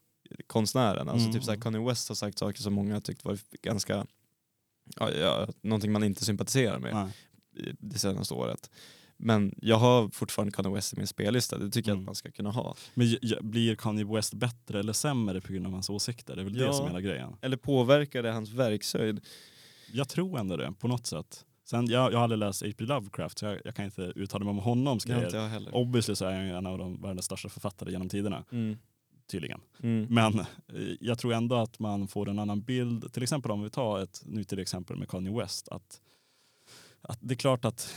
[0.46, 1.08] konstnären?
[1.08, 1.32] Alltså Mm.
[1.32, 4.06] typ såhär, Kanye West har sagt saker som många har tyckt var ganska,
[4.96, 7.76] ja, ja, någonting man inte sympatiserar med Nej.
[7.78, 8.70] det senaste året.
[9.16, 12.02] Men jag har fortfarande Kanye West i min spellista, det tycker jag Mm.
[12.04, 12.74] att man ska kunna ha.
[12.94, 16.36] Men blir Kanye West bättre eller sämre på grund av hans åsikter?
[16.36, 16.66] Det är väl Ja.
[16.66, 17.36] det som är hela grejen.
[17.40, 19.20] Eller påverkar det hans verkshöjd?
[19.92, 21.44] Jag tror ändå det, på något sätt.
[21.66, 22.84] Sen, jag, jag har aldrig läst H.P.
[22.84, 25.42] Lovecraft så jag, jag kan inte uttala mig om honoms har inte grejer.
[25.42, 25.74] jag heller.
[25.74, 28.76] Obviously så är han en av de världens största författare genom tiderna, Mm.
[29.30, 29.60] tydligen.
[29.82, 30.06] Mm.
[30.10, 30.46] Men eh,
[31.00, 33.12] jag tror ändå att man får en annan bild.
[33.12, 35.68] Till exempel om vi tar ett nutida exempel med Kanye West.
[35.68, 36.00] Att,
[37.00, 37.94] att det är klart att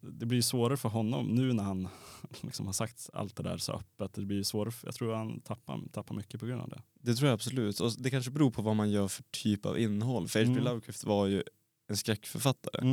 [0.00, 1.88] det blir svårare för honom nu när han
[2.40, 4.12] liksom har sagt allt det där så öppet.
[4.14, 6.82] Det blir svårare, för- jag tror han tappar, tappar mycket på grund av det.
[7.00, 7.80] Det tror jag absolut.
[7.80, 10.28] Och det kanske beror på vad man gör för typ av innehåll.
[10.28, 10.52] För H.P.
[10.52, 10.64] Mm.
[10.64, 11.42] Lovecraft var ju
[11.88, 12.88] en skräckförfattare.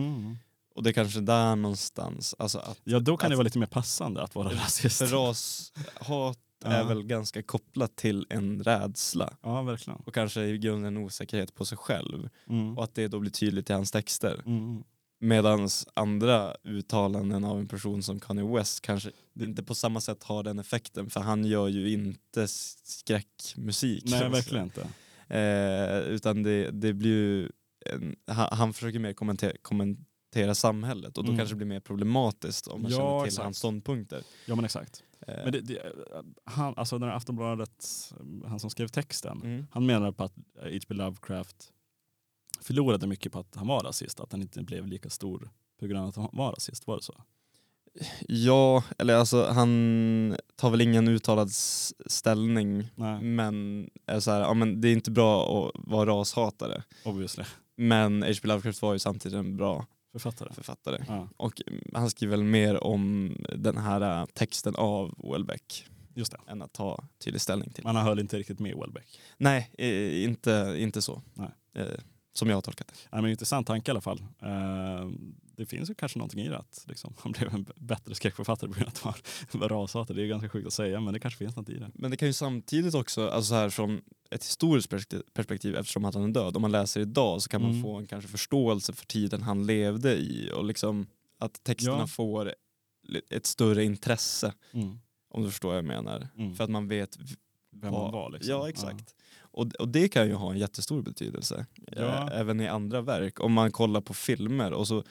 [0.76, 3.60] Och det är kanske där någonstans, alltså att Ja då kan det Att- vara lite
[3.60, 4.98] mer passande att vara rasist.
[4.98, 10.00] för rashat är väl ganska kopplat till en rädsla Ja, verkligen.
[10.00, 12.78] och kanske i grunden en osäkerhet på sig själv Mm.
[12.78, 14.42] och att det då blir tydligt i hans texter.
[14.46, 14.84] Mm.
[15.24, 20.44] Medan andra uttalanden av en person som Kanye West kanske inte på samma sätt har
[20.44, 24.04] den effekten för han gör ju inte skräckmusik.
[24.06, 24.82] Nej, verkligen inte.
[25.28, 27.50] Eh, utan det, det blir ju
[27.86, 31.38] en, han, han försöker mer kommentera, kommentera samhället och då Mm.
[31.38, 33.44] kanske det blir mer problematiskt om man Ja, känner till exakt.
[33.44, 34.24] hans ståndpunkter.
[34.46, 35.04] Ja men exakt.
[35.28, 35.94] Eh, Men det, det,
[36.46, 37.86] han, alltså den här Aftonbladet,
[38.46, 39.68] han som skrev texten, mm.
[39.72, 40.94] han menar på att H.P.
[40.94, 41.72] Lovecraft
[42.62, 45.50] förlorade mycket på att han var rasist, att han inte blev lika stor
[45.80, 46.88] på grund av att han var rasist.
[46.88, 47.14] Var det så?
[48.28, 51.52] Ja, eller alltså han tar väl ingen uttalad
[52.06, 56.84] ställning Nej, men är så här, ja, men det är inte bra att vara rashatare.
[57.06, 57.44] obviously.
[57.76, 58.48] Men H.P.
[58.48, 60.54] Lovecraft var ju samtidigt en bra Författare.
[60.54, 61.04] författare.
[61.08, 61.62] Ja, Och
[61.94, 66.38] han skriver väl mer om den här äh, texten av Welbeck just det.
[66.52, 67.84] än att ta tydlig ställning till.
[67.84, 69.20] Men han höll inte riktigt med Welbeck.
[69.38, 71.22] Nej, eh, inte, inte så.
[71.34, 71.50] Nej.
[72.34, 72.94] Som jag har tolkat det.
[73.12, 74.20] Ja, men intressant tanke i alla fall.
[74.42, 75.10] Eh,
[75.56, 78.74] det finns ju kanske någonting i det att liksom, han blev en bättre skräckförfattare på
[78.76, 80.18] grund av att han var rashatare.
[80.18, 81.92] Det är ganska sjukt att säga men det kanske finns något i det.
[81.94, 84.90] Men det kan ju samtidigt också, alltså så här från ett historiskt
[85.34, 87.84] perspektiv, eftersom att han är död, om man läser idag så kan man Mm.
[87.84, 91.08] få en kanske förståelse för tiden han levde i och liksom
[91.40, 92.08] att texterna Ja.
[92.08, 92.54] får
[93.30, 95.00] ett större intresse Mm.
[95.30, 96.28] om du förstår vad jag menar.
[96.38, 96.56] Mm.
[96.56, 97.18] För att man vet
[97.74, 98.52] Vem han var liksom.
[98.52, 99.16] Ja exakt.
[99.52, 101.66] Och, och det kan ju ha en jättestor betydelse.
[101.92, 102.02] Ja.
[102.32, 103.40] Eh, Även i andra verk.
[103.40, 105.04] Om man kollar på filmer och så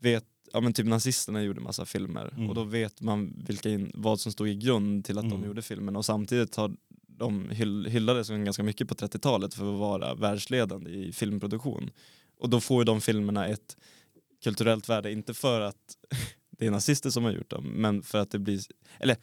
[0.00, 2.48] vet, ja men typ nazisterna gjorde massa filmer Mm.
[2.48, 5.40] och då vet man vilka in, vad som stod i grund till att Mm.
[5.40, 6.76] de gjorde filmen och samtidigt har
[7.08, 11.90] de hyll, hyllades ganska mycket på 30-talet för att vara världsledande i filmproduktion.
[12.38, 13.76] Och då får ju de filmerna ett
[14.44, 15.96] kulturellt värde, inte för att
[16.50, 18.60] det är nazister som har gjort dem, men för att det blir,
[19.00, 19.16] eller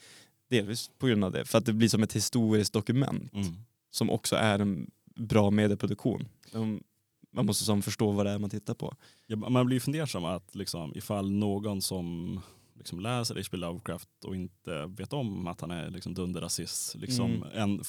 [0.50, 3.56] delvis på grund av det, för att det blir som ett historiskt dokument Mm.
[3.94, 6.28] Som också är en bra medieproduktion.
[6.52, 6.84] De,
[7.32, 8.96] man måste som förstå vad det är man tittar på.
[9.28, 12.40] Ja, man blir fundersam att liksom, ifall någon som
[12.78, 13.58] liksom läser H.P.
[13.58, 17.82] Lovecraft och inte vet om att han är liksom dunderrasist, liksom, Mm.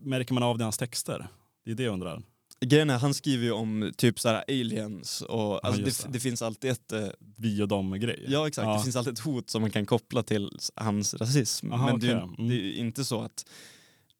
[0.00, 1.26] märker man av det i hans texter?
[1.64, 2.22] Det är det jag undrar.
[2.60, 6.12] Grejen är, han skriver ju om typ så här aliens och alltså det, det.
[6.12, 7.06] det finns alltid ett eh,
[7.36, 8.26] Vi och dem-grejer.
[8.28, 8.76] Ja exakt, Ja.
[8.76, 11.72] det finns alltid ett hot som man kan koppla till hans rasism.
[11.72, 12.22] Aha, Men det, är.
[12.22, 12.48] Mm.
[12.48, 13.46] det är ju inte så att...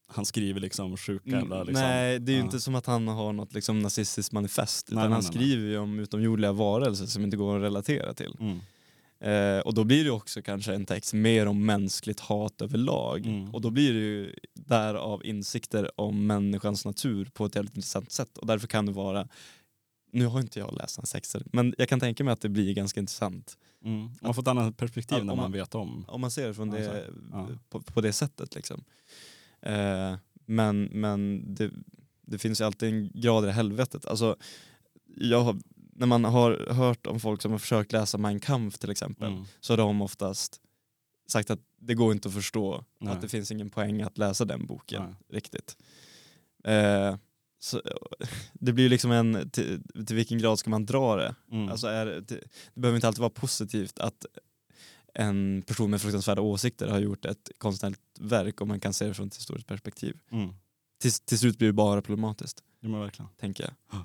[0.06, 1.62] Han skriver liksom sjuka jävla...
[1.62, 1.82] Liksom.
[1.82, 2.44] Nej, det är ju Ja.
[2.44, 4.88] inte som att han har något liksom, nazistiskt manifest.
[4.88, 8.36] Utan Nej, nej, han skriver ju om utomjordliga varelser som inte går att relatera till.
[8.40, 8.60] Mm.
[9.20, 13.26] Eh, och då blir det också kanske en text mer om mänskligt hat överlag.
[13.26, 13.54] Mm.
[13.54, 18.38] Och då blir det ju därav insikter om människans natur på ett jävligt intressant sätt.
[18.38, 19.28] Och därför kan det vara,
[20.12, 22.74] nu har inte jag läst hans texter, men jag kan tänka mig att det blir
[22.74, 23.58] ganska intressant.
[23.84, 24.08] Mm.
[24.22, 26.04] Man får ett annat perspektiv Ja, när man man- vet om.
[26.08, 27.06] Om man ser det från det.
[27.32, 27.48] Ja.
[27.68, 28.54] på, på det sättet.
[28.54, 28.84] Liksom.
[29.66, 30.14] Eh,
[30.46, 31.70] men men det,
[32.26, 34.06] det finns ju alltid en grad i helvetet.
[34.06, 34.36] Alltså,
[35.16, 35.56] jag har,
[35.96, 39.44] när man har hört om folk som har försökt läsa Mein Kampf till exempel, Mm.
[39.60, 40.60] så har de oftast
[41.26, 43.12] sagt att det går inte att förstå, Nej.
[43.12, 45.14] att det finns ingen poäng att läsa den boken Nej.
[45.32, 45.76] riktigt.
[46.64, 47.16] Eh,
[47.58, 47.82] så,
[48.52, 51.34] det blir ju liksom en, till, till vilken grad ska man dra det?
[51.52, 51.68] Mm.
[51.68, 52.20] Alltså är, det,
[52.74, 54.26] det behöver inte alltid vara positivt att
[55.14, 59.14] en person med fruktansvärda åsikter har gjort ett konstnärligt verk om man kan se det
[59.14, 60.18] från ett historiskt perspektiv.
[60.30, 60.54] mm.
[61.00, 63.28] Till, till slut blir det bara problematiskt, Ja, men verkligen.
[63.40, 64.04] tänker jag.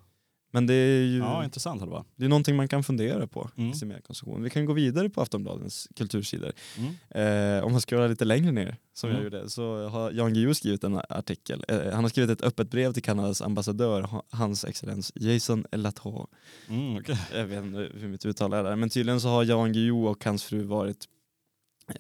[0.51, 2.05] Men det är ju Ja, intressant Halva.
[2.15, 3.69] det är någonting man kan fundera på Mm.
[3.71, 4.43] i sin mediekonsumtion.
[4.43, 6.51] Vi kan gå vidare på Aftonbladens kultursidor.
[6.77, 7.57] Mm.
[7.57, 9.23] Eh, om man scrollar lite längre ner, som jag Mm.
[9.33, 11.65] gjorde, så har Jan Guillou skrivit en artikel.
[11.67, 16.27] Eh, han har skrivit ett öppet brev till Kanadas ambassadör, ha- hans excellens Jason Latour.
[16.69, 17.17] Mm, okej.
[17.33, 20.25] Jag vet inte hur mitt uttal är där, men tydligen så har Jan Guillou och
[20.25, 21.05] hans fru varit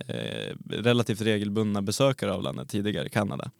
[0.07, 3.51] eh, relativt regelbundna besökare av landet tidigare, Kanada.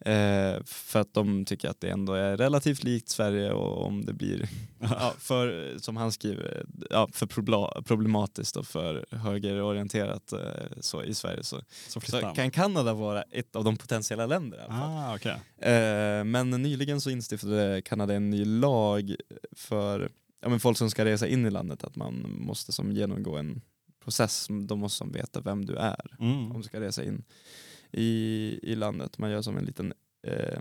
[0.00, 4.12] Eh, för att de tycker att det ändå är relativt likt Sverige och om det
[4.12, 7.26] blir, ja, för, som han skriver, ja, för
[7.82, 10.38] problematiskt och för högerorienterat eh,
[10.80, 14.64] så, i Sverige så, Så så kan Kanada vara ett av de potentiella länderna.
[14.68, 15.72] Ah, okej.
[15.72, 19.14] Eh, men nyligen så instiftade Kanada en ny lag
[19.52, 20.08] för
[20.40, 23.60] ja, men folk som ska resa in i landet att man måste som genomgå en
[24.04, 24.46] process.
[24.68, 26.52] De måste som veta vem du är Mm.
[26.52, 27.24] om du ska resa in
[27.92, 29.18] i, i landet.
[29.18, 29.92] Man gör som en liten
[30.26, 30.58] eh,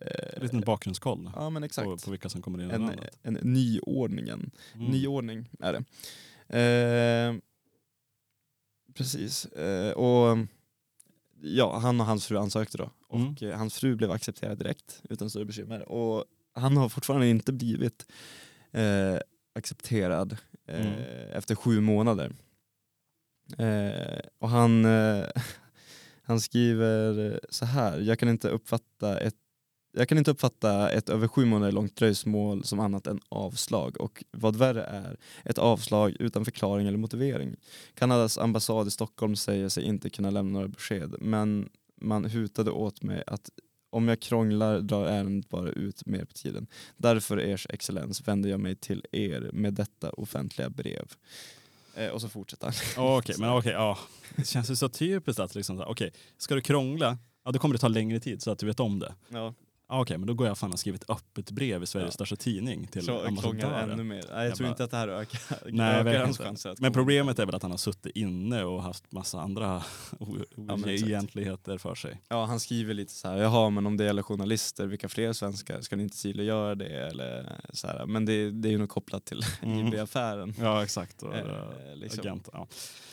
[0.00, 1.84] eh, En liten bakgrundskoll Ja men exakt.
[1.84, 3.18] på, på vilka som kommer in i en, landet.
[3.22, 4.50] en nyordningen.
[4.74, 4.86] Mm.
[4.86, 5.84] Nyordning är det.
[6.58, 7.34] Eh,
[8.94, 9.46] precis.
[9.46, 10.38] Eh, och
[11.40, 12.90] ja, han och hans fru ansökte då.
[13.08, 13.34] Och Mm.
[13.40, 15.88] eh, hans fru blev accepterad direkt utan större bekymmer.
[15.88, 18.06] Och han har fortfarande inte blivit
[18.72, 19.16] eh,
[19.54, 21.30] accepterad eh, Mm.
[21.32, 22.32] efter sju månader.
[23.58, 25.26] Eh, och han, eh,
[26.24, 29.34] han skriver eh, så här, jag kan inte uppfatta ett
[29.96, 34.24] jag kan inte uppfatta ett över sju månader långt dröjsmål som annat än avslag och
[34.30, 37.56] vad värre är, ett avslag utan förklaring eller motivering.
[37.94, 41.68] Kanadas ambassad i Stockholm säger sig inte kunna lämna några besked men
[42.00, 43.50] man hutade åt mig att
[43.90, 46.66] om jag krånglar drar ärendet bara ut mer på tiden.
[46.96, 51.06] Därför ers excellens vänder jag mig till er med detta offentliga brev.
[51.96, 52.66] Eh, och så fortsätter
[52.96, 53.06] han.
[53.16, 53.98] Okej, men okej, ja.
[54.36, 57.78] Det känns ju så typiskt att liksom, okej, ska du krångla, ja då kommer det
[57.78, 59.14] ta längre tid så att du vet om det.
[59.28, 59.54] Ja,
[59.88, 62.14] Ja, Okej, men då går jag fan och skriver ett öppet brev i Sveriges Ja.
[62.14, 63.90] största tidning till ambassadören.
[63.90, 64.14] ännu mer.
[64.14, 66.92] Nej, jag, Jag tror bara- inte att det här ökar, Nej, ökar hans chanser Men
[66.92, 69.82] problemet är väl att han har suttit inne och haft massa andra
[70.56, 72.20] oegentligheter för sig.
[72.28, 75.80] Ja, han skriver lite så här, jaha men om det gäller journalister, vilka fler svenskar,
[75.80, 76.86] ska ni inte synliggöra det?
[77.08, 79.86] Eller så här, men det, det är ju nog kopplat till Mm.
[79.86, 80.54] IB-affären.
[80.58, 81.22] Ja, exakt.
[81.22, 82.20] Och, Eh, eh, liksom.
[82.20, 82.66] agent, ja.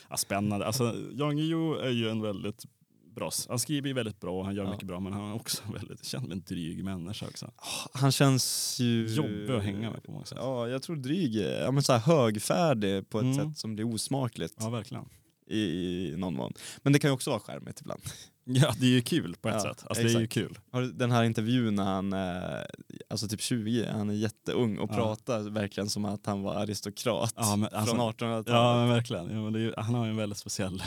[0.10, 0.66] Ja, spännande.
[0.66, 2.66] Alltså, Jan Guillou är ju en väldigt
[3.14, 4.72] bra, s- han skriver ju väldigt bra och han gör Ja.
[4.72, 7.52] mycket bra men han är också väldigt, känns som en dryg människa också.
[7.94, 9.08] Han känns ju...
[9.08, 10.38] Jobbig att hänga med på många sätt.
[10.42, 13.36] Ja, jag tror dryg, ja, men så här högfärdig på ett Mm.
[13.36, 15.06] sätt som blir osmakligt Ja, verkligen.
[15.48, 16.54] i, i någon mån.
[16.84, 18.02] Men det kan ju också vara skärmigt ibland.
[18.44, 19.84] Ja, det är ju kul på ett Ja, sätt.
[19.88, 20.34] Alltså, det är ju exakt.
[20.74, 20.90] kul.
[20.98, 22.68] Den här intervjun när han är
[23.10, 24.96] alltså typ 20, han är jätteung och Ja.
[24.96, 28.48] pratar verkligen som att han var aristokrat Ja, men alltså- från 1800-talet.
[28.48, 29.30] Ja, men verkligen.
[29.54, 30.84] Ja, ju, han har ju en väldigt speciell...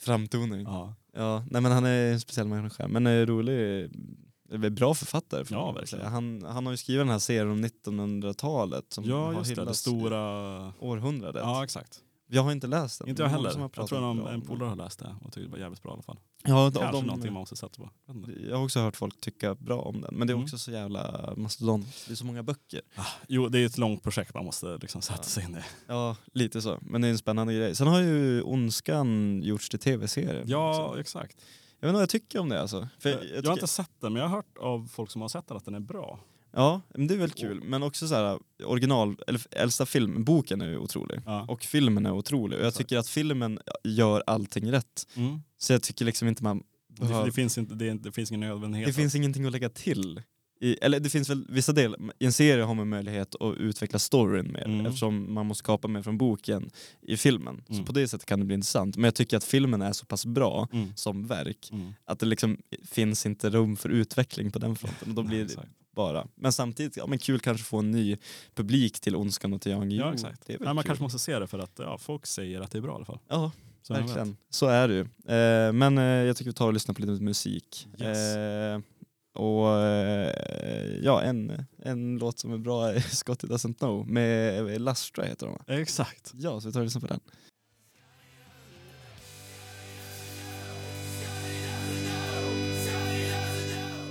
[0.00, 0.62] Framtoning.
[0.62, 3.54] Ja, Ja, nej men han är en speciell människa, men är rolig,
[4.50, 5.44] är bra författare.
[5.44, 6.06] får Ja, verkligen.
[6.06, 9.64] Han, han har ju skrivit den här serien om 1900-talet som ja har just det.
[9.64, 10.72] Det stora...
[10.78, 11.42] århundradet.
[11.44, 12.00] Ja, exakt.
[12.32, 13.08] Jag har inte läst den.
[13.08, 13.50] Inte jag heller.
[13.50, 15.82] som har Jag tror bra en polare har läst det och tyckte det var jävligt
[15.82, 16.18] bra i alla fall.
[16.44, 17.90] Ja, Kanske de, någonting man måste sätta på.
[18.48, 20.44] Jag har också hört folk tycka bra om den, men det är Mm.
[20.44, 21.86] också så jävla mastodont.
[22.06, 22.80] Det är så många böcker.
[22.96, 25.22] Ah, Jo, det är ett långt projekt man måste liksom sätta Ja.
[25.22, 25.60] sig in i.
[25.86, 26.78] Ja, lite så.
[26.80, 27.74] Men det är en spännande grej.
[27.76, 30.42] Sen har ju Ondskan gjorts till tv-serie.
[30.46, 31.00] Ja, också.
[31.00, 31.36] exakt.
[31.80, 32.88] Jag vet inte vad jag tycker om det alltså.
[33.02, 35.28] Jag, jag, jag har inte sett den, men jag har hört av folk som har
[35.28, 36.18] sett den att den är bra.
[36.52, 37.62] Ja, men det är väl kul.
[37.64, 41.20] Men också så här, original, eller äldsta film, boken är ju otrolig.
[41.26, 41.44] Ja.
[41.48, 42.58] Och filmen är otrolig.
[42.58, 45.06] Och jag tycker att filmen gör allting rätt.
[45.14, 45.40] Mm.
[45.58, 47.26] Så jag tycker liksom inte man Det, behöver...
[47.26, 48.86] det, finns inte, det, är det finns ingen nödvändighet.
[48.88, 50.22] Det finns ingenting att lägga till.
[50.62, 53.98] I, eller det finns väl vissa delar, i en serie har man möjlighet att utveckla
[53.98, 54.86] storyn mer Mm.
[54.86, 56.70] eftersom man måste skapa mer från boken
[57.02, 57.62] i filmen.
[57.66, 57.84] Så Mm.
[57.84, 58.96] på det sättet kan det bli intressant.
[58.96, 60.92] Men jag tycker att filmen är så pass bra Mm.
[60.96, 61.92] som verk Mm.
[62.04, 65.08] att det liksom finns inte rum för utveckling på den fronten.
[65.08, 65.68] Och då blir Exakt.
[65.96, 66.26] Bara.
[66.34, 68.16] Men samtidigt, ja men kul kanske få en ny
[68.54, 69.90] publik till Ondskan och till Jan.
[69.90, 70.46] Ja, exakt.
[70.46, 70.88] Det är väl Ja, man kul.
[70.88, 73.04] kanske måste se det för att ja, folk säger att det är bra i alla
[73.04, 73.18] fall.
[73.28, 74.36] Ja, Så verkligen.
[74.50, 75.00] Så är det ju.
[75.36, 77.88] Eh, men eh, jag tycker vi tar och lyssnar på lite musik.
[78.00, 78.36] Yes.
[78.36, 78.80] Eh,
[79.34, 80.32] och eh,
[81.02, 85.52] ja, en, en låt som är bra är Scotty Doesn't Know med Lastra heter de
[85.52, 85.80] va?
[85.80, 86.32] Exakt.
[86.34, 87.20] Ja, så vi tar och lyssnar på den.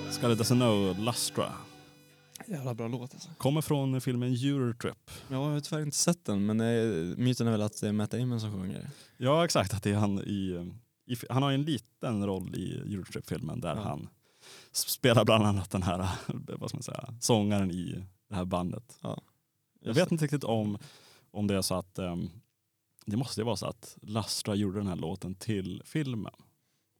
[0.10, 1.54] Scarlett Doesn't Know, Lustra.
[2.50, 3.30] Jävla bra låt alltså.
[3.38, 5.12] Kommer från filmen Eurotrip.
[5.30, 8.12] Jag har tyvärr inte sett den men eh, myten är väl att det är Matt
[8.12, 8.89] Damon som sjunger.
[9.18, 10.72] Ja exakt, att det är han i,
[11.06, 13.82] i han har ju en liten roll i Eurotrip-filmen där Ja.
[13.82, 14.10] han
[14.72, 18.97] spelar bland annat den här vad ska man säga, sångaren i det här bandet.
[19.02, 19.20] Jag
[19.82, 20.78] Just vet inte riktigt om,
[21.32, 22.30] om det är så att ehm,
[23.06, 26.34] det måste ju vara så att Lastra gjorde den här låten till filmen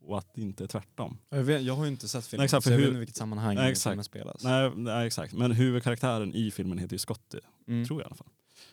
[0.02, 1.18] och att det inte är tvärtom.
[1.30, 3.00] Jag, vet, jag har ju inte sett filmen Nej, exakt, så jag hur- vet inte
[3.00, 3.91] vilket sammanhang Nej, exakt.
[3.91, 4.43] filmen spelas.
[4.43, 7.86] Nej, nej exakt, men huvudkaraktären i filmen heter ju Scotty, Mm.
[7.86, 8.28] tror jag i alla fall.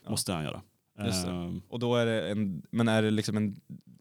[0.05, 0.11] Ja.
[0.11, 0.63] Måste han göra.
[0.99, 3.57] Ehm, Och då är det en, men är det liksom en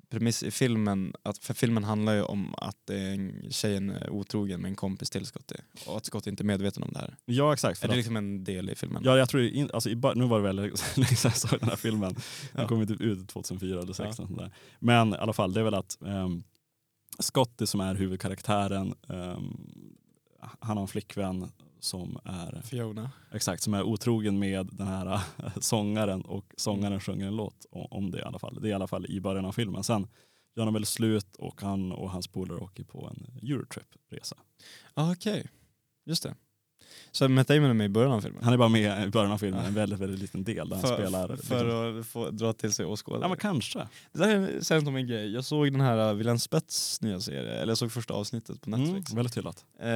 [0.10, 4.70] premiss i filmen, att, för filmen handlar ju om att en, tjejen är otrogen med
[4.70, 5.56] en kompis till Scotty
[5.88, 7.16] och att Scotty inte är medveten om det här.
[7.26, 7.84] ja exakt.
[7.84, 9.02] Är det att, liksom en del i filmen?
[9.06, 11.70] ja, jag tror, in, alltså, i, nu var det väl länge sedan jag såg den
[11.70, 12.14] här filmen.
[12.14, 12.68] Den Ja.
[12.68, 14.28] kom ju typ ut 2004 eller 2016.
[14.28, 14.52] sånt där.
[14.80, 16.44] Men i alla fall, det är väl att um,
[17.20, 19.58] Scotty som är huvudkaraktären, ehm,
[20.60, 23.12] han har en flickvän som är, Fiona.
[23.32, 25.22] exakt, som är otrogen med den här äh,
[25.60, 28.60] sångaren och sångaren sjunger en låt om det i alla fall.
[28.62, 29.84] Det är i alla fall i början av filmen.
[29.84, 30.08] Sen
[30.56, 34.36] gör de väl slut och han och hans polare åker på en Eurotrip-resa.
[34.94, 35.50] Ah, Okej,
[36.06, 36.36] just det.
[37.16, 38.44] Så Matt Damon är med i början av filmen?
[38.44, 40.88] Han är bara med i början av filmen, en väldigt, väldigt liten del där han
[40.88, 41.28] för, spelar.
[41.28, 43.22] för, liksom- att få dra till sig åskådare?
[43.22, 43.80] Ja men kanske.
[44.12, 45.34] Det där är sen om en grej.
[45.34, 48.70] Jag såg den här uh, William Spets nya serie, eller jag såg första avsnittet på
[48.70, 49.12] Netflix.
[49.12, 49.66] Mm, väldigt hyllat.
[49.82, 49.90] Eh,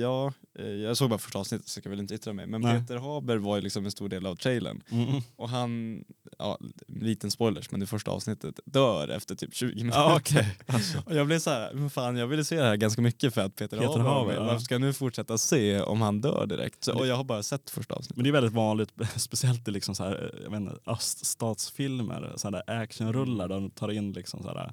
[0.00, 2.46] ja, eh, jag såg bara första avsnittet så jag kan väl inte yttra mig.
[2.46, 2.80] Men Nej.
[2.80, 4.82] Peter Haber var ju liksom en stor del av trailern.
[4.90, 5.20] Mm.
[5.36, 6.04] Och han,
[6.38, 9.98] ja, liten spoilers, men det första avsnittet dör efter typ 20 minuter.
[9.98, 10.56] Ja, okej.
[11.06, 13.40] Och jag blev så här, men fan jag ville se det här ganska mycket för
[13.40, 14.44] att Peter, Peter Haber, Haber, ja.
[14.44, 16.84] Varför ska jag nu fortsätta se om om han dör direkt.
[16.84, 18.16] Så, och jag har bara sett första avsnittet.
[18.16, 22.50] Men det är väldigt vanligt, speciellt i liksom så här, jag vet inte, öststatsfilmer, så
[22.50, 24.72] här actionrullar där de tar in liksom så här,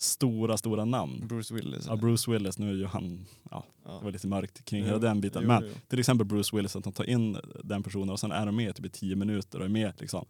[0.00, 1.26] stora, stora namn.
[1.28, 1.86] Bruce Willis.
[1.86, 3.90] Ja, Bruce Willis, nu är ju han, ja, Ja.
[3.98, 5.42] det var lite mörkt kring hela den biten.
[5.42, 5.72] jo, Men jo.
[5.88, 8.74] till exempel Bruce Willis, att de tar in den personen och sen är de med
[8.76, 10.26] typ i tio minuter och är med liksom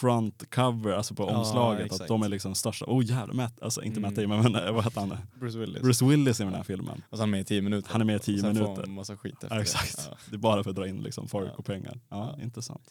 [0.00, 1.80] front cover, alltså på Ja, omslaget.
[1.86, 2.08] Att exakt.
[2.08, 4.30] de är liksom största, oh jävlar, Matt, alltså inte Matt Mm.
[4.30, 5.16] Damon men eh, vad heter han?
[5.40, 5.82] Bruce Willis.
[5.82, 7.02] Bruce Willis i den här filmen.
[7.10, 7.88] Och så är han med i tio minuter.
[7.92, 8.82] Han är med i tio Och sen får minuter.
[8.86, 9.62] han massa skit efter Ja, det.
[9.62, 10.08] exakt.
[10.10, 10.16] Ja.
[10.30, 12.00] Det är bara för att dra in liksom folk och pengar.
[12.08, 12.38] Ja.
[12.42, 12.90] Intressant.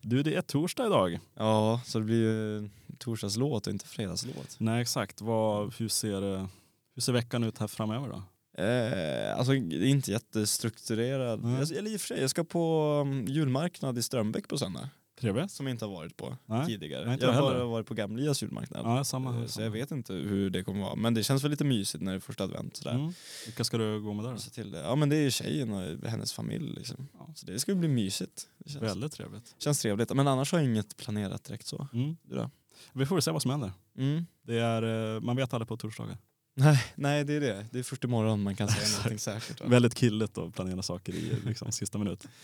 [0.00, 1.18] Du, det är torsdag idag.
[1.34, 2.68] ja, så det blir ju
[2.98, 4.56] torsdagslåt och inte fredagslåt.
[4.58, 5.20] Nej, exakt.
[5.20, 6.46] Vad, hur, ser, eh,
[6.94, 8.22] hur ser veckan ut här framöver då?
[8.62, 11.40] Eh, alltså inte jättestrukturerad.
[11.44, 11.54] Mm.
[11.58, 14.88] Jag, eller i och för sig, jag ska på um, julmarknad i Strömbäck på söndag.
[15.20, 15.50] Trevligt.
[15.50, 17.04] Som jag inte har varit på Nej, tidigare.
[17.04, 17.64] nej, inte jag har jag heller.
[17.64, 18.80] varit på Gamlias julmarknad.
[18.86, 19.30] Ja, samma.
[19.30, 19.64] Eh, här, Så samma.
[19.64, 20.94] jag vet inte hur det kommer vara.
[20.94, 22.76] Men det känns väl lite mysigt när det är första advent.
[22.76, 22.94] Sådär.
[22.94, 23.12] Mm.
[23.46, 24.38] Vilka ska du gå med där då?
[24.38, 24.78] Så till det.
[24.80, 26.74] Ja men det är tjejen och hennes familj.
[26.74, 27.08] Liksom.
[27.18, 27.28] Ja.
[27.34, 28.48] Så det ska bli mysigt.
[28.58, 29.54] Det känns, Väldigt trevligt.
[29.58, 30.14] känns trevligt.
[30.14, 31.88] Men annars har jag inget planerat direkt så.
[31.92, 32.16] Mm.
[32.22, 32.50] Du då?
[32.92, 33.72] Vi får väl se vad som händer.
[33.98, 34.26] Mm.
[34.42, 36.18] Det är, eh, man vet aldrig på torsdagar.
[36.58, 37.66] Nej, nej det är det.
[37.70, 39.60] Det är först imorgon man kan säga någonting säkert.
[39.60, 42.24] Väldigt killigt att planera saker i liksom, sista minut.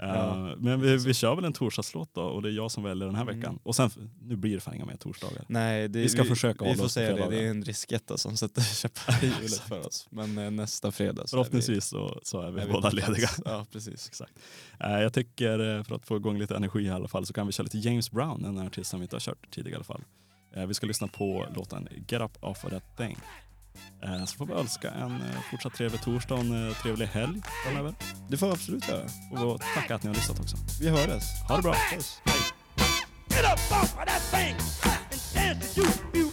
[0.00, 0.54] Eh, Ja.
[0.58, 3.14] men vi, vi kör väl en torsdagslåt då och det är jag som väljer den
[3.14, 3.36] här Mm.
[3.36, 3.58] veckan.
[3.62, 3.90] Och sen,
[4.22, 5.44] nu blir det fan inga mer torsdagar.
[5.48, 7.30] Nej, det, Vi ska försöka vi hålla oss säga det.
[7.30, 10.06] Det är en risketta som sätter käppar i hjulet för oss.
[10.10, 13.28] Men eh, nästa fredag så Förhoppningsvis så, så är vi, vi, är båda lediga.
[13.44, 14.08] Ja, precis.
[14.08, 14.32] Exakt.
[14.80, 17.46] Eh, jag tycker eh, för att få igång lite energi i alla fall så kan
[17.46, 19.84] vi köra lite James Brown, en artist som vi inte har kört tidigare i alla
[19.84, 20.02] fall.
[20.54, 23.18] Eh, vi ska lyssna på låten Get Up Off of That Thing.
[24.02, 27.42] Eh, så får vi önska en eh, fortsatt trevlig torsdag och en eh, trevlig helg
[27.64, 27.94] framöver.
[28.28, 29.04] Det får jag absolut göra.
[29.44, 30.56] Och tacka att ni har lyssnat också.
[30.80, 31.24] Vi hörs.
[31.48, 31.74] Ha det bra!
[31.94, 32.20] Puss.
[35.34, 36.27] Get